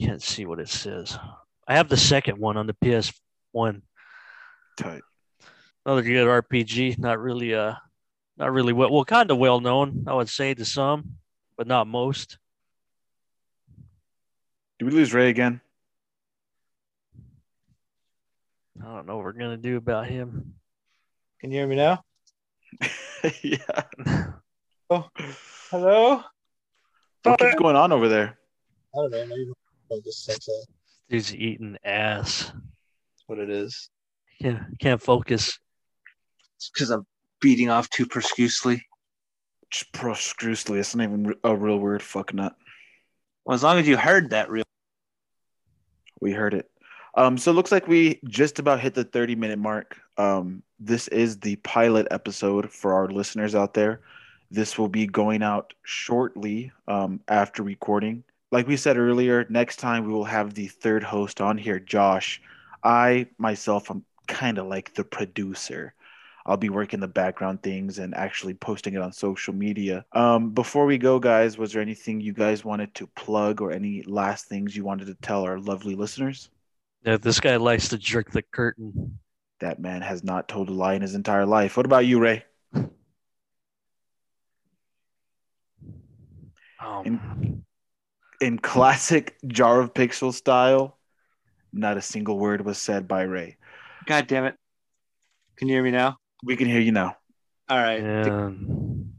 can't 0.00 0.22
see 0.22 0.46
what 0.46 0.60
it 0.60 0.68
says. 0.68 1.18
I 1.66 1.76
have 1.76 1.88
the 1.88 1.96
second 1.96 2.38
one 2.38 2.56
on 2.56 2.66
the 2.66 2.74
PS1. 2.74 3.82
Tight. 4.76 5.02
Another 5.86 6.02
good 6.02 6.26
RPG, 6.26 6.96
not 6.98 7.18
really 7.20 7.54
uh 7.54 7.74
not 8.36 8.52
really 8.52 8.72
well 8.72 8.90
well 8.90 9.04
kind 9.04 9.30
of 9.30 9.38
well 9.38 9.60
known, 9.60 10.04
I 10.06 10.14
would 10.14 10.28
say 10.28 10.54
to 10.54 10.64
some, 10.64 11.14
but 11.56 11.66
not 11.66 11.86
most. 11.86 12.38
Did 14.78 14.86
we 14.86 14.90
lose 14.92 15.14
Ray 15.14 15.30
again? 15.30 15.60
I 18.82 18.86
don't 18.86 19.06
know 19.06 19.16
what 19.16 19.24
we're 19.24 19.32
gonna 19.32 19.56
do 19.56 19.76
about 19.76 20.06
him. 20.06 20.54
Can 21.40 21.50
you 21.50 21.58
hear 21.58 21.66
me 21.66 21.76
now? 21.76 22.02
yeah. 23.42 23.82
Oh, 24.90 25.08
hello. 25.70 26.22
What 27.22 27.38
keeps 27.38 27.54
going 27.54 27.76
on 27.76 27.92
over 27.92 28.08
there? 28.08 28.38
I 28.94 28.96
don't 28.96 29.10
know. 29.10 29.26
Maybe 29.26 29.52
I 29.92 30.00
just 30.04 30.26
that's 30.26 30.48
uh, 30.48 30.64
Dude's 31.08 31.34
eating 31.34 31.76
ass. 31.84 32.52
what 33.26 33.38
it 33.38 33.48
is. 33.48 33.90
Can't 34.42 34.78
can't 34.78 35.00
focus. 35.00 35.58
It's 36.56 36.70
because 36.70 36.90
I'm 36.90 37.06
beating 37.44 37.68
off 37.68 37.90
too 37.90 38.06
profusely. 38.06 38.86
Just 39.70 39.92
proscrucially. 39.92 40.78
It's 40.78 40.94
not 40.94 41.04
even 41.04 41.34
a 41.44 41.54
real 41.54 41.76
word. 41.76 42.02
Fuck 42.02 42.32
nut. 42.32 42.56
Well, 43.44 43.54
as 43.54 43.62
long 43.62 43.78
as 43.78 43.86
you 43.86 43.98
heard 43.98 44.30
that 44.30 44.48
real. 44.50 44.64
We 46.22 46.32
heard 46.32 46.54
it. 46.54 46.70
Um, 47.14 47.36
so 47.36 47.50
it 47.50 47.54
looks 47.54 47.70
like 47.70 47.86
we 47.86 48.18
just 48.24 48.58
about 48.58 48.80
hit 48.80 48.94
the 48.94 49.04
30 49.04 49.34
minute 49.36 49.58
mark. 49.58 50.00
Um, 50.16 50.62
this 50.80 51.06
is 51.08 51.38
the 51.38 51.56
pilot 51.56 52.08
episode 52.10 52.72
for 52.72 52.94
our 52.94 53.08
listeners 53.08 53.54
out 53.54 53.74
there. 53.74 54.00
This 54.50 54.78
will 54.78 54.88
be 54.88 55.06
going 55.06 55.42
out 55.42 55.74
shortly 55.82 56.72
um, 56.88 57.20
after 57.28 57.62
recording. 57.62 58.24
Like 58.52 58.66
we 58.66 58.78
said 58.78 58.96
earlier, 58.96 59.44
next 59.50 59.76
time 59.76 60.06
we 60.06 60.14
will 60.14 60.24
have 60.24 60.54
the 60.54 60.68
third 60.68 61.02
host 61.02 61.42
on 61.42 61.58
here, 61.58 61.78
Josh. 61.78 62.40
I 62.82 63.26
myself, 63.36 63.90
I'm 63.90 64.02
kind 64.28 64.56
of 64.56 64.66
like 64.66 64.94
the 64.94 65.04
producer. 65.04 65.92
I'll 66.46 66.58
be 66.58 66.68
working 66.68 67.00
the 67.00 67.08
background 67.08 67.62
things 67.62 67.98
and 67.98 68.14
actually 68.14 68.54
posting 68.54 68.94
it 68.94 69.00
on 69.00 69.12
social 69.12 69.54
media. 69.54 70.04
Um, 70.12 70.50
before 70.50 70.84
we 70.84 70.98
go, 70.98 71.18
guys, 71.18 71.56
was 71.56 71.72
there 71.72 71.80
anything 71.80 72.20
you 72.20 72.34
guys 72.34 72.64
wanted 72.64 72.94
to 72.96 73.06
plug 73.06 73.62
or 73.62 73.72
any 73.72 74.02
last 74.02 74.46
things 74.46 74.76
you 74.76 74.84
wanted 74.84 75.06
to 75.06 75.14
tell 75.14 75.44
our 75.44 75.58
lovely 75.58 75.94
listeners? 75.94 76.50
Yeah, 77.02 77.16
this 77.16 77.40
guy 77.40 77.56
likes 77.56 77.88
to 77.88 77.98
jerk 77.98 78.30
the 78.30 78.42
curtain. 78.42 79.18
That 79.60 79.80
man 79.80 80.02
has 80.02 80.22
not 80.22 80.48
told 80.48 80.68
a 80.68 80.72
lie 80.72 80.94
in 80.94 81.02
his 81.02 81.14
entire 81.14 81.46
life. 81.46 81.76
What 81.76 81.86
about 81.86 82.04
you, 82.04 82.20
Ray? 82.20 82.44
Um, 86.80 87.64
In 88.40 88.58
classic 88.58 89.36
Jar 89.46 89.80
of 89.80 89.94
Pixel 89.94 90.34
style, 90.34 90.98
not 91.72 91.96
a 91.96 92.02
single 92.02 92.38
word 92.38 92.64
was 92.64 92.76
said 92.76 93.08
by 93.08 93.22
Ray. 93.22 93.56
God 94.04 94.26
damn 94.26 94.44
it. 94.44 94.56
Can 95.56 95.68
you 95.68 95.74
hear 95.74 95.82
me 95.82 95.90
now? 95.90 96.18
We 96.44 96.56
can 96.56 96.68
hear 96.68 96.80
you 96.80 96.92
now. 96.92 97.16
All 97.68 97.78
right. 97.78 98.00
and 98.00 99.14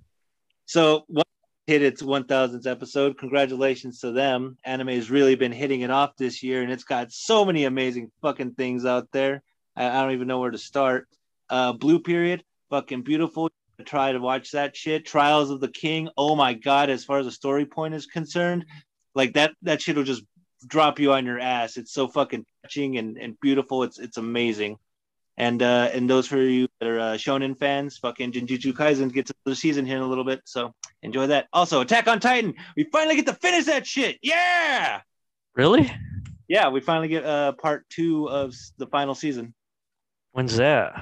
So 0.65 1.03
what 1.07 1.25
hit 1.67 1.81
its 1.81 2.01
1000th 2.01 2.67
episode. 2.67 3.17
Congratulations 3.17 3.99
to 4.01 4.11
them. 4.11 4.57
Anime 4.63 4.89
has 4.89 5.09
really 5.09 5.35
been 5.35 5.51
hitting 5.51 5.81
it 5.81 5.89
off 5.89 6.15
this 6.17 6.43
year, 6.43 6.61
and 6.61 6.71
it's 6.71 6.83
got 6.83 7.11
so 7.11 7.43
many 7.43 7.65
amazing 7.65 8.11
fucking 8.21 8.53
things 8.53 8.85
out 8.85 9.07
there. 9.11 9.41
I, 9.75 9.87
I 9.87 10.03
don't 10.03 10.11
even 10.11 10.27
know 10.27 10.39
where 10.39 10.51
to 10.51 10.57
start. 10.57 11.07
Uh, 11.49 11.73
Blue 11.73 11.99
Period, 11.99 12.43
fucking 12.69 13.01
beautiful. 13.01 13.49
Try 13.83 14.13
to 14.13 14.19
watch 14.19 14.51
that 14.51 14.75
shit. 14.75 15.05
Trials 15.05 15.49
of 15.49 15.59
the 15.59 15.67
King. 15.67 16.09
Oh 16.17 16.35
my 16.35 16.53
god! 16.53 16.89
As 16.89 17.03
far 17.03 17.19
as 17.19 17.25
the 17.25 17.31
story 17.31 17.65
point 17.65 17.93
is 17.93 18.05
concerned, 18.05 18.65
like 19.15 19.33
that 19.33 19.51
that 19.63 19.81
shit 19.81 19.97
will 19.97 20.05
just 20.05 20.23
drop 20.65 20.97
you 20.97 21.11
on 21.11 21.25
your 21.25 21.39
ass. 21.39 21.75
It's 21.75 21.91
so 21.91 22.07
fucking 22.07 22.45
touching 22.63 22.97
and, 22.97 23.17
and 23.17 23.37
beautiful. 23.41 23.83
It's 23.83 23.99
it's 23.99 24.15
amazing. 24.17 24.77
And 25.35 25.61
uh, 25.61 25.89
and 25.93 26.09
those 26.09 26.25
for 26.25 26.37
you 26.37 26.64
that 26.79 26.89
are 26.89 26.99
uh, 26.99 27.13
Shonen 27.13 27.57
fans, 27.57 27.97
fucking 27.97 28.31
Jujutsu 28.31 28.73
Kaisen 28.73 29.11
gets 29.11 29.31
another 29.45 29.55
season 29.55 29.85
here 29.85 29.97
in 29.97 30.03
a 30.03 30.07
little 30.07 30.23
bit, 30.23 30.41
so 30.45 30.73
enjoy 31.03 31.27
that. 31.27 31.47
Also, 31.53 31.81
Attack 31.81 32.07
on 32.07 32.19
Titan, 32.19 32.53
we 32.75 32.85
finally 32.91 33.15
get 33.15 33.25
to 33.27 33.33
finish 33.33 33.65
that 33.65 33.87
shit. 33.87 34.17
Yeah, 34.21 35.01
really? 35.55 35.91
yeah, 36.47 36.69
we 36.69 36.79
finally 36.81 37.07
get 37.07 37.25
uh 37.25 37.53
part 37.53 37.87
two 37.89 38.29
of 38.29 38.53
the 38.77 38.87
final 38.87 39.15
season. 39.15 39.53
When's 40.31 40.57
that? 40.57 40.93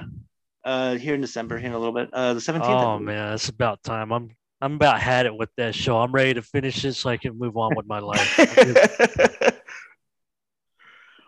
Uh, 0.64 0.94
here 0.94 1.14
in 1.14 1.20
December, 1.20 1.58
here 1.58 1.68
in 1.68 1.74
a 1.74 1.78
little 1.78 1.94
bit. 1.94 2.08
Uh, 2.12 2.34
the 2.34 2.40
seventeenth. 2.40 2.72
Oh 2.72 2.98
man, 2.98 3.34
it's 3.34 3.48
about 3.48 3.82
time. 3.82 4.12
I'm 4.12 4.30
I'm 4.60 4.74
about 4.74 5.00
had 5.00 5.26
it 5.26 5.36
with 5.36 5.50
that 5.56 5.74
show. 5.74 5.98
I'm 5.98 6.12
ready 6.12 6.34
to 6.34 6.42
finish 6.42 6.84
it 6.84 6.94
so 6.94 7.10
I 7.10 7.16
can 7.18 7.38
move 7.38 7.56
on 7.56 7.74
with 7.76 7.86
my 7.86 7.98
life. 7.98 8.38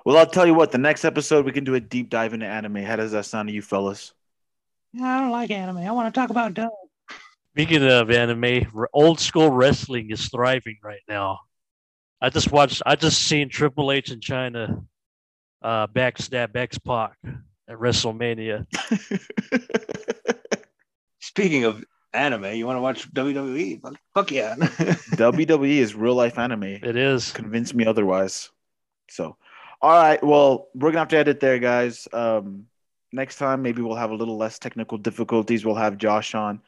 well, 0.06 0.16
I'll 0.16 0.26
tell 0.26 0.46
you 0.46 0.54
what, 0.54 0.72
the 0.72 0.78
next 0.78 1.04
episode 1.04 1.44
we 1.44 1.52
can 1.52 1.64
do 1.64 1.74
a 1.74 1.80
deep 1.80 2.08
dive 2.08 2.32
into 2.32 2.46
anime. 2.46 2.76
How 2.76 2.96
does 2.96 3.12
that 3.12 3.26
sound 3.26 3.48
to 3.48 3.54
you 3.54 3.60
fellas? 3.60 4.14
I 4.94 5.20
don't 5.20 5.30
like 5.30 5.50
anime. 5.50 5.78
I 5.78 5.90
want 5.90 6.12
to 6.12 6.18
talk 6.18 6.30
about 6.30 6.54
Doug. 6.54 6.70
Speaking 7.52 7.82
of 7.88 8.10
anime, 8.10 8.66
old 8.92 9.18
school 9.18 9.50
wrestling 9.50 10.10
is 10.10 10.28
thriving 10.28 10.76
right 10.82 11.00
now. 11.08 11.40
I 12.20 12.30
just 12.30 12.52
watched. 12.52 12.82
I 12.84 12.96
just 12.96 13.22
seen 13.22 13.48
Triple 13.48 13.92
H 13.92 14.10
in 14.10 14.20
Chyna 14.20 14.84
uh, 15.62 15.86
backstab 15.86 16.54
X 16.54 16.78
Pac 16.78 17.16
at 17.68 17.76
WrestleMania. 17.76 18.66
Speaking 21.20 21.64
of 21.64 21.84
anime, 22.12 22.54
you 22.54 22.66
want 22.66 22.76
to 22.76 22.80
watch 22.80 23.12
WWE? 23.12 23.80
Fuck, 23.82 23.96
fuck 24.14 24.30
yeah. 24.30 24.54
WWE 24.58 25.76
is 25.76 25.94
real 25.94 26.14
life 26.14 26.38
anime. 26.38 26.62
It 26.64 26.96
is. 26.96 27.32
Convince 27.32 27.74
me 27.74 27.86
otherwise. 27.86 28.50
So, 29.08 29.36
all 29.82 30.02
right. 30.02 30.22
Well, 30.22 30.68
we're 30.74 30.90
gonna 30.90 31.00
have 31.00 31.08
to 31.08 31.18
edit 31.18 31.40
there, 31.40 31.58
guys. 31.58 32.08
Um, 32.12 32.66
next 33.12 33.36
time, 33.36 33.62
maybe 33.62 33.82
we'll 33.82 33.96
have 33.96 34.10
a 34.10 34.14
little 34.14 34.36
less 34.36 34.58
technical 34.58 34.98
difficulties. 34.98 35.64
We'll 35.64 35.74
have 35.76 35.98
Josh 35.98 36.34
on, 36.34 36.60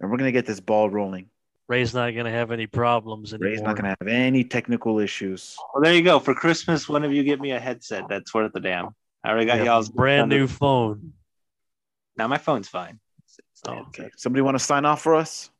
and 0.00 0.10
we're 0.10 0.16
gonna 0.18 0.32
get 0.32 0.46
this 0.46 0.60
ball 0.60 0.90
rolling. 0.90 1.28
Ray's 1.68 1.94
not 1.94 2.10
gonna 2.14 2.30
have 2.30 2.50
any 2.52 2.66
problems 2.66 3.34
anymore. 3.34 3.50
Ray's 3.50 3.60
not 3.62 3.76
gonna 3.76 3.88
have 3.98 4.06
any 4.08 4.44
technical 4.44 5.00
issues. 5.00 5.56
well, 5.74 5.82
there 5.82 5.94
you 5.94 6.02
go. 6.02 6.18
For 6.20 6.34
Christmas, 6.34 6.88
one 6.88 7.04
of 7.04 7.12
you 7.12 7.22
get 7.24 7.40
me 7.40 7.50
a 7.52 7.60
headset. 7.60 8.04
That's 8.08 8.32
worth 8.32 8.52
the 8.52 8.60
damn. 8.60 8.90
I 9.24 9.30
already 9.30 9.46
got 9.46 9.56
have 9.58 9.66
y'all's 9.66 9.88
brand 9.88 10.28
new 10.28 10.46
phone. 10.46 11.12
Now 12.16 12.28
my 12.28 12.38
phone's 12.38 12.68
fine. 12.68 13.00
It's- 13.18 13.40
it's 13.52 13.62
Oh. 13.66 13.78
Okay. 13.88 14.10
Somebody 14.16 14.42
want 14.42 14.54
to 14.56 14.64
sign 14.64 14.84
off 14.84 15.02
for 15.02 15.14
us? 15.16 15.50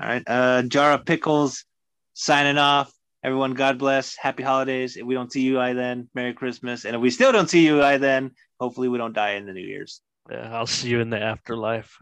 All 0.00 0.06
right. 0.08 0.22
Uh, 0.26 0.62
Jar 0.62 0.92
of 0.92 1.04
Pickles 1.04 1.64
signing 2.12 2.58
off. 2.58 2.92
Everyone, 3.24 3.54
God 3.54 3.78
bless. 3.78 4.16
Happy 4.16 4.42
holidays. 4.42 4.98
If 4.98 5.06
we 5.06 5.14
don't 5.14 5.32
see 5.32 5.40
you, 5.40 5.58
I 5.58 5.72
then 5.72 6.10
Merry 6.14 6.34
Christmas. 6.34 6.84
And 6.84 6.94
if 6.94 7.00
we 7.00 7.08
still 7.08 7.32
don't 7.32 7.48
see 7.48 7.64
you, 7.64 7.82
I 7.82 7.96
then 7.96 8.32
hopefully 8.60 8.88
we 8.88 8.98
don't 8.98 9.14
die 9.14 9.30
in 9.30 9.46
the 9.46 9.54
New 9.54 9.66
Year's. 9.66 10.02
Yeah, 10.30 10.54
I'll 10.54 10.66
see 10.66 10.90
you 10.90 11.00
in 11.00 11.08
the 11.08 11.18
afterlife. 11.18 11.98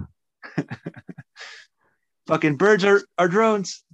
Fucking 2.27 2.57
birds 2.57 2.85
are, 2.85 3.03
are 3.19 3.29
drones. 3.29 3.85